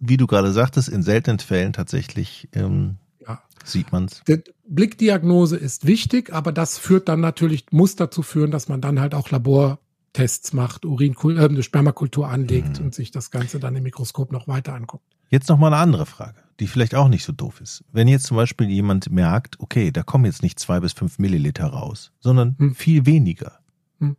wie 0.00 0.16
du 0.16 0.26
gerade 0.26 0.52
sagtest, 0.52 0.88
in 0.88 1.02
seltenen 1.02 1.38
Fällen 1.38 1.72
tatsächlich 1.72 2.48
ähm, 2.52 2.96
ja. 3.26 3.40
sieht 3.64 3.92
man 3.92 4.06
es. 4.06 4.22
Blickdiagnose 4.68 5.56
ist 5.56 5.86
wichtig, 5.86 6.32
aber 6.32 6.52
das 6.52 6.78
führt 6.78 7.08
dann 7.08 7.20
natürlich, 7.20 7.66
muss 7.70 7.96
dazu 7.96 8.22
führen, 8.22 8.50
dass 8.50 8.68
man 8.68 8.80
dann 8.80 9.00
halt 9.00 9.14
auch 9.14 9.30
Labortests 9.30 10.52
macht, 10.52 10.84
Urin, 10.84 11.14
äh, 11.24 11.44
eine 11.44 11.62
Spermakultur 11.62 12.28
anlegt 12.28 12.78
mhm. 12.78 12.86
und 12.86 12.94
sich 12.94 13.10
das 13.10 13.30
Ganze 13.30 13.60
dann 13.60 13.76
im 13.76 13.82
Mikroskop 13.82 14.32
noch 14.32 14.48
weiter 14.48 14.74
anguckt. 14.74 15.04
Jetzt 15.28 15.48
noch 15.48 15.58
mal 15.58 15.68
eine 15.68 15.78
andere 15.78 16.06
Frage, 16.06 16.40
die 16.60 16.66
vielleicht 16.66 16.94
auch 16.94 17.08
nicht 17.08 17.24
so 17.24 17.32
doof 17.32 17.60
ist. 17.60 17.84
Wenn 17.92 18.08
jetzt 18.08 18.26
zum 18.26 18.36
Beispiel 18.36 18.68
jemand 18.68 19.10
merkt, 19.10 19.58
okay, 19.60 19.90
da 19.90 20.02
kommen 20.02 20.24
jetzt 20.24 20.42
nicht 20.42 20.58
zwei 20.58 20.80
bis 20.80 20.92
fünf 20.92 21.18
Milliliter 21.18 21.66
raus, 21.66 22.12
sondern 22.20 22.56
hm. 22.58 22.74
viel 22.74 23.06
weniger. 23.06 23.58
Hm. 24.00 24.16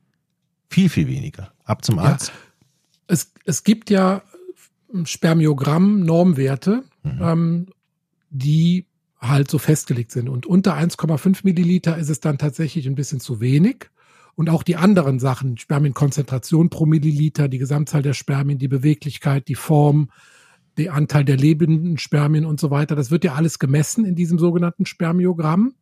Viel, 0.70 0.90
viel 0.90 1.08
weniger. 1.08 1.54
Ab 1.64 1.84
zum 1.86 2.00
Arzt. 2.00 2.30
Ja. 2.30 2.34
Es, 3.08 3.34
es 3.46 3.64
gibt 3.64 3.90
ja 3.90 4.22
Spermiogramm-Normwerte, 5.04 6.84
mhm. 7.04 7.20
ähm, 7.22 7.68
die 8.30 8.86
halt 9.20 9.50
so 9.50 9.58
festgelegt 9.58 10.12
sind. 10.12 10.30
Und 10.30 10.46
unter 10.46 10.76
1,5 10.76 11.40
Milliliter 11.44 11.98
ist 11.98 12.10
es 12.10 12.20
dann 12.20 12.38
tatsächlich 12.38 12.88
ein 12.88 12.96
bisschen 12.96 13.20
zu 13.20 13.40
wenig. 13.40 13.90
Und 14.36 14.50
auch 14.50 14.62
die 14.62 14.76
anderen 14.76 15.20
Sachen, 15.20 15.58
Spermienkonzentration 15.58 16.70
pro 16.70 16.86
Milliliter, 16.86 17.48
die 17.48 17.58
Gesamtzahl 17.58 18.04
der 18.04 18.14
Spermien, 18.14 18.60
die 18.60 18.68
Beweglichkeit, 18.68 19.48
die 19.48 19.56
Form, 19.56 20.12
der 20.78 20.94
Anteil 20.94 21.26
der 21.26 21.38
lebenden 21.38 21.98
Spermien 21.98 22.46
und 22.46 22.60
so 22.60 22.70
weiter, 22.70 22.96
das 22.96 23.10
wird 23.10 23.24
ja 23.24 23.34
alles 23.34 23.58
gemessen 23.58 24.06
in 24.06 24.14
diesem 24.16 24.38
sogenannten 24.38 24.86
Spermiogramm. 24.86 25.74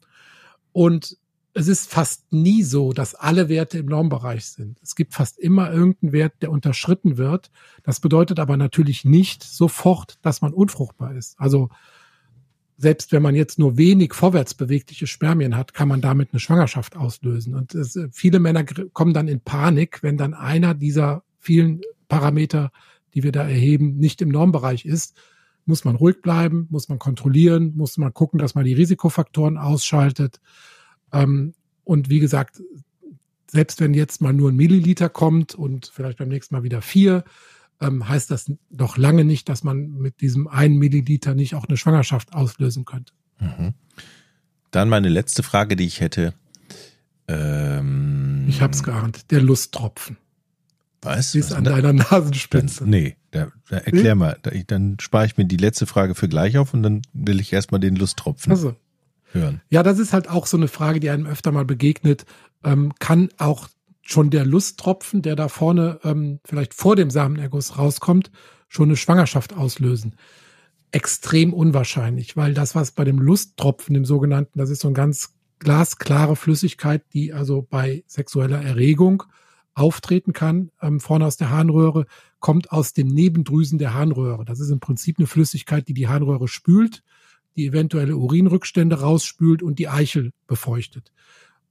Und 0.71 1.17
es 1.57 1.69
ist 1.69 1.89
fast 1.89 2.33
nie 2.33 2.63
so, 2.63 2.91
dass 2.91 3.15
alle 3.15 3.47
Werte 3.47 3.77
im 3.77 3.85
Normbereich 3.85 4.45
sind. 4.45 4.77
Es 4.83 4.93
gibt 4.93 5.13
fast 5.13 5.39
immer 5.39 5.71
irgendeinen 5.71 6.11
Wert, 6.11 6.33
der 6.41 6.51
unterschritten 6.51 7.15
wird. 7.15 7.49
Das 7.81 8.01
bedeutet 8.01 8.39
aber 8.39 8.57
natürlich 8.57 9.05
nicht 9.05 9.41
sofort, 9.41 10.19
dass 10.21 10.41
man 10.41 10.53
unfruchtbar 10.53 11.15
ist. 11.15 11.39
Also 11.39 11.69
selbst 12.77 13.13
wenn 13.13 13.21
man 13.21 13.35
jetzt 13.35 13.57
nur 13.57 13.77
wenig 13.77 14.13
vorwärts 14.13 14.53
bewegliche 14.53 15.07
Spermien 15.07 15.55
hat, 15.55 15.73
kann 15.73 15.87
man 15.87 16.01
damit 16.01 16.33
eine 16.33 16.41
Schwangerschaft 16.41 16.97
auslösen. 16.97 17.55
Und 17.55 17.73
es, 17.73 17.97
viele 18.11 18.39
Männer 18.39 18.65
kommen 18.91 19.13
dann 19.13 19.29
in 19.29 19.39
Panik, 19.39 20.03
wenn 20.03 20.17
dann 20.17 20.33
einer 20.33 20.73
dieser 20.73 21.23
vielen 21.39 21.79
Parameter, 22.09 22.69
die 23.13 23.23
wir 23.23 23.31
da 23.31 23.47
erheben, 23.47 23.95
nicht 23.95 24.21
im 24.21 24.27
Normbereich 24.27 24.85
ist. 24.85 25.15
Muss 25.65 25.85
man 25.85 25.95
ruhig 25.95 26.21
bleiben, 26.21 26.67
muss 26.69 26.89
man 26.89 26.99
kontrollieren, 26.99 27.77
muss 27.77 27.97
man 27.97 28.13
gucken, 28.13 28.39
dass 28.39 28.55
man 28.55 28.65
die 28.65 28.73
Risikofaktoren 28.73 29.57
ausschaltet. 29.57 30.41
Ähm, 31.15 31.53
und 31.83 32.09
wie 32.09 32.19
gesagt, 32.19 32.61
selbst 33.47 33.79
wenn 33.79 33.93
jetzt 33.93 34.21
mal 34.21 34.33
nur 34.33 34.51
ein 34.51 34.55
Milliliter 34.55 35.09
kommt 35.09 35.55
und 35.55 35.89
vielleicht 35.93 36.17
beim 36.17 36.27
nächsten 36.27 36.55
Mal 36.55 36.63
wieder 36.63 36.81
vier, 36.81 37.23
ähm, 37.81 38.07
heißt 38.07 38.31
das 38.31 38.51
doch 38.69 38.97
lange 38.97 39.23
nicht, 39.23 39.49
dass 39.49 39.63
man 39.63 39.91
mit 39.91 40.21
diesem 40.21 40.47
einen 40.47 40.77
Milliliter 40.77 41.35
nicht 41.35 41.55
auch 41.55 41.65
eine 41.65 41.77
Schwangerschaft 41.77 42.33
auslösen 42.33 42.85
könnte. 42.85 43.13
Mhm. 43.39 43.73
Dann 44.71 44.89
meine 44.89 45.09
letzte 45.09 45.43
Frage, 45.43 45.75
die 45.75 45.85
ich 45.85 46.01
hätte. 46.01 46.33
Ähm, 47.27 48.45
ich 48.47 48.61
hab's 48.61 48.83
geahnt, 48.83 49.31
der 49.31 49.41
Lusttropfen. 49.41 50.17
Was? 51.01 51.35
Ist 51.35 51.53
an 51.53 51.63
deiner 51.63 51.93
Nasenspitze. 51.93 52.79
Dann, 52.79 52.89
nee, 52.89 53.15
da, 53.31 53.51
da 53.69 53.77
erklär 53.77 54.15
nee? 54.15 54.19
mal. 54.19 54.37
Da, 54.41 54.51
dann 54.67 54.97
spare 54.99 55.27
ich 55.27 55.37
mir 55.37 55.45
die 55.45 55.57
letzte 55.57 55.85
Frage 55.85 56.15
für 56.15 56.27
gleich 56.27 56.57
auf 56.57 56.73
und 56.73 56.83
dann 56.83 57.03
will 57.13 57.39
ich 57.39 57.53
erstmal 57.53 57.79
den 57.79 57.95
Lusttropfen. 57.95 58.51
Also, 58.51 58.75
hören. 59.31 59.61
Ja, 59.69 59.83
das 59.83 59.99
ist 59.99 60.13
halt 60.13 60.29
auch 60.29 60.47
so 60.47 60.57
eine 60.57 60.67
Frage, 60.67 60.99
die 60.99 61.09
einem 61.09 61.25
öfter 61.25 61.51
mal 61.51 61.65
begegnet. 61.65 62.25
Ähm, 62.63 62.93
kann 62.99 63.29
auch 63.37 63.67
schon 64.01 64.29
der 64.29 64.45
Lusttropfen, 64.45 65.21
der 65.21 65.35
da 65.35 65.47
vorne 65.47 65.99
ähm, 66.03 66.39
vielleicht 66.45 66.73
vor 66.73 66.95
dem 66.95 67.09
Samenerguss 67.09 67.77
rauskommt, 67.77 68.31
schon 68.67 68.89
eine 68.89 68.97
Schwangerschaft 68.97 69.53
auslösen? 69.53 70.15
Extrem 70.91 71.53
unwahrscheinlich, 71.53 72.37
weil 72.37 72.53
das, 72.53 72.75
was 72.75 72.91
bei 72.91 73.03
dem 73.03 73.19
Lusttropfen, 73.19 73.93
dem 73.93 74.05
sogenannten, 74.05 74.59
das 74.59 74.69
ist 74.69 74.81
so 74.81 74.87
eine 74.87 74.95
ganz 74.95 75.33
glasklare 75.59 76.35
Flüssigkeit, 76.35 77.03
die 77.13 77.33
also 77.33 77.65
bei 77.67 78.03
sexueller 78.07 78.61
Erregung 78.61 79.23
auftreten 79.73 80.31
kann, 80.31 80.71
ähm, 80.81 80.99
vorne 80.99 81.25
aus 81.25 81.37
der 81.37 81.49
Harnröhre, 81.49 82.05
kommt 82.39 82.71
aus 82.71 82.93
den 82.93 83.07
Nebendrüsen 83.07 83.77
der 83.77 83.93
Harnröhre. 83.93 84.45
Das 84.45 84.59
ist 84.59 84.69
im 84.69 84.79
Prinzip 84.79 85.17
eine 85.17 85.27
Flüssigkeit, 85.27 85.87
die 85.87 85.93
die 85.93 86.07
Harnröhre 86.07 86.47
spült 86.47 87.03
die 87.55 87.67
eventuelle 87.67 88.17
Urinrückstände 88.17 88.99
rausspült 88.99 89.63
und 89.63 89.79
die 89.79 89.87
Eichel 89.87 90.31
befeuchtet. 90.47 91.11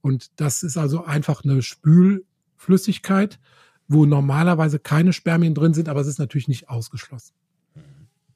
Und 0.01 0.39
das 0.39 0.63
ist 0.63 0.77
also 0.77 1.03
einfach 1.05 1.43
eine 1.43 1.61
Spülflüssigkeit, 1.61 3.39
wo 3.87 4.05
normalerweise 4.05 4.79
keine 4.79 5.13
Spermien 5.13 5.53
drin 5.53 5.73
sind, 5.73 5.89
aber 5.89 6.01
es 6.01 6.07
ist 6.07 6.19
natürlich 6.19 6.47
nicht 6.47 6.69
ausgeschlossen. 6.69 7.33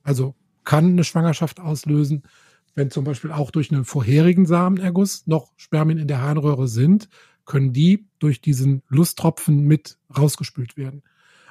Also 0.03 0.35
kann 0.63 0.85
eine 0.85 1.03
Schwangerschaft 1.03 1.59
auslösen, 1.59 2.23
wenn 2.75 2.91
zum 2.91 3.03
Beispiel 3.03 3.31
auch 3.31 3.51
durch 3.51 3.71
einen 3.71 3.85
vorherigen 3.85 4.45
Samenerguss 4.45 5.27
noch 5.27 5.51
Spermien 5.57 5.97
in 5.97 6.07
der 6.07 6.21
Harnröhre 6.21 6.67
sind, 6.67 7.09
können 7.45 7.73
die 7.73 8.07
durch 8.19 8.41
diesen 8.41 8.83
Lusttropfen 8.88 9.62
mit 9.62 9.97
rausgespült 10.15 10.77
werden. 10.77 11.03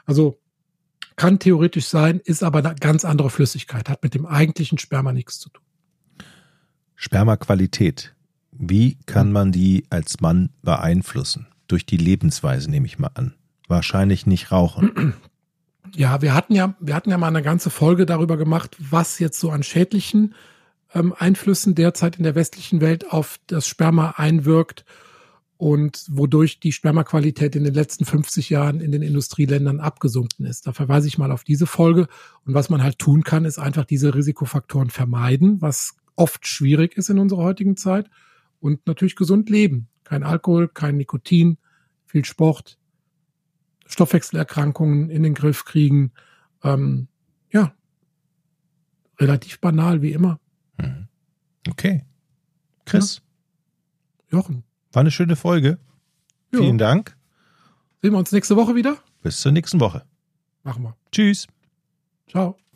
Also 0.05 0.41
kann 1.17 1.41
theoretisch 1.41 1.87
sein, 1.87 2.21
ist 2.21 2.45
aber 2.45 2.61
eine 2.61 2.77
ganz 2.77 3.05
andere 3.05 3.31
Flüssigkeit, 3.31 3.89
hat 3.89 4.03
mit 4.05 4.15
dem 4.15 4.25
eigentlichen 4.25 4.79
Sperma 4.79 5.13
nichts 5.13 5.41
zu 5.41 5.51
tun. 5.51 5.65
Spermaqualität. 7.01 8.13
Wie 8.51 8.99
kann 9.07 9.31
man 9.31 9.53
die 9.53 9.85
als 9.89 10.21
Mann 10.21 10.51
beeinflussen? 10.63 11.47
Durch 11.69 11.87
die 11.87 11.97
Lebensweise 11.97 12.69
nehme 12.69 12.87
ich 12.87 12.99
mal 12.99 13.13
an. 13.15 13.35
Wahrscheinlich 13.69 14.27
nicht 14.27 14.53
rauchen. 14.53 15.15
Ja, 15.95 16.21
wir 16.21 16.35
hatten 16.35 16.55
ja, 16.55 16.75
wir 16.81 16.95
hatten 16.95 17.09
ja 17.09 17.17
mal 17.17 17.29
eine 17.29 17.41
ganze 17.41 17.71
Folge 17.71 18.05
darüber 18.05 18.37
gemacht, 18.37 18.77
was 18.79 19.19
jetzt 19.19 19.41
so 19.41 19.51
an 19.51 19.63
schädlichen 19.63 20.35
ähm, 20.93 21.15
Einflüssen 21.17 21.75
derzeit 21.75 22.17
in 22.17 22.25
der 22.25 22.35
westlichen 22.35 22.83
Welt 22.83 23.11
auf 23.11 23.39
das 23.47 23.67
Sperma 23.67 24.11
einwirkt 24.19 24.85
und 25.57 26.05
wodurch 26.11 26.61
die 26.61 26.73
Spermaqualität 26.73 27.57
in 27.57 27.65
den 27.65 27.73
letzten 27.73 28.05
50 28.05 28.51
Jahren 28.51 28.83
in 28.83 28.93
den 28.93 29.01
Industrieländern 29.01 29.81
abgesunken 29.81 30.45
ist. 30.45 30.67
Da 30.67 30.75
verweise 30.75 31.09
ich 31.09 31.17
mal 31.17 31.33
auf 31.33 31.43
diese 31.43 31.67
Folge. 31.67 32.07
Und 32.45 32.53
was 32.53 32.69
man 32.69 32.83
halt 32.83 32.99
tun 32.99 33.25
kann, 33.25 33.47
ist 33.47 33.59
einfach 33.59 33.87
diese 33.87 34.15
Risikofaktoren 34.15 34.91
vermeiden, 34.91 35.63
was 35.63 35.97
oft 36.19 36.47
schwierig 36.47 36.97
ist 36.97 37.09
in 37.11 37.19
unserer 37.19 37.43
heutigen 37.43 37.77
Zeit. 37.77 38.11
Und 38.61 38.87
natürlich 38.87 39.17
gesund 39.17 39.51
leben. 39.51 39.89
Kein 40.05 40.25
Alkohol, 40.25 40.69
kein 40.69 40.97
Nikotin, 40.97 41.59
viel 42.07 42.25
Sport, 42.25 42.79
Stoffwechselerkrankungen 43.87 45.11
in 45.11 45.23
den 45.23 45.35
Griff 45.35 45.65
kriegen. 45.65 46.13
Ähm, 46.65 47.09
ja, 47.53 47.73
relativ 49.19 49.61
banal 49.61 50.03
wie 50.03 50.13
immer. 50.13 50.41
Mhm. 50.79 51.09
Okay. 51.69 52.05
Chris. 52.85 53.23
Ja. 54.31 54.39
Jochen. 54.39 54.65
War 54.93 55.01
eine 55.01 55.11
schöne 55.11 55.37
Folge. 55.37 55.79
Jo. 56.53 56.61
Vielen 56.61 56.79
Dank. 56.79 57.17
Sehen 58.03 58.13
wir 58.13 58.19
uns 58.19 58.33
nächste 58.33 58.57
Woche 58.57 58.75
wieder? 58.75 58.99
Bis 59.23 59.41
zur 59.41 59.53
nächsten 59.53 59.81
Woche. 59.81 60.05
Machen 60.63 60.83
wir. 60.83 60.97
Tschüss. 61.13 61.47
Ciao. 62.29 62.57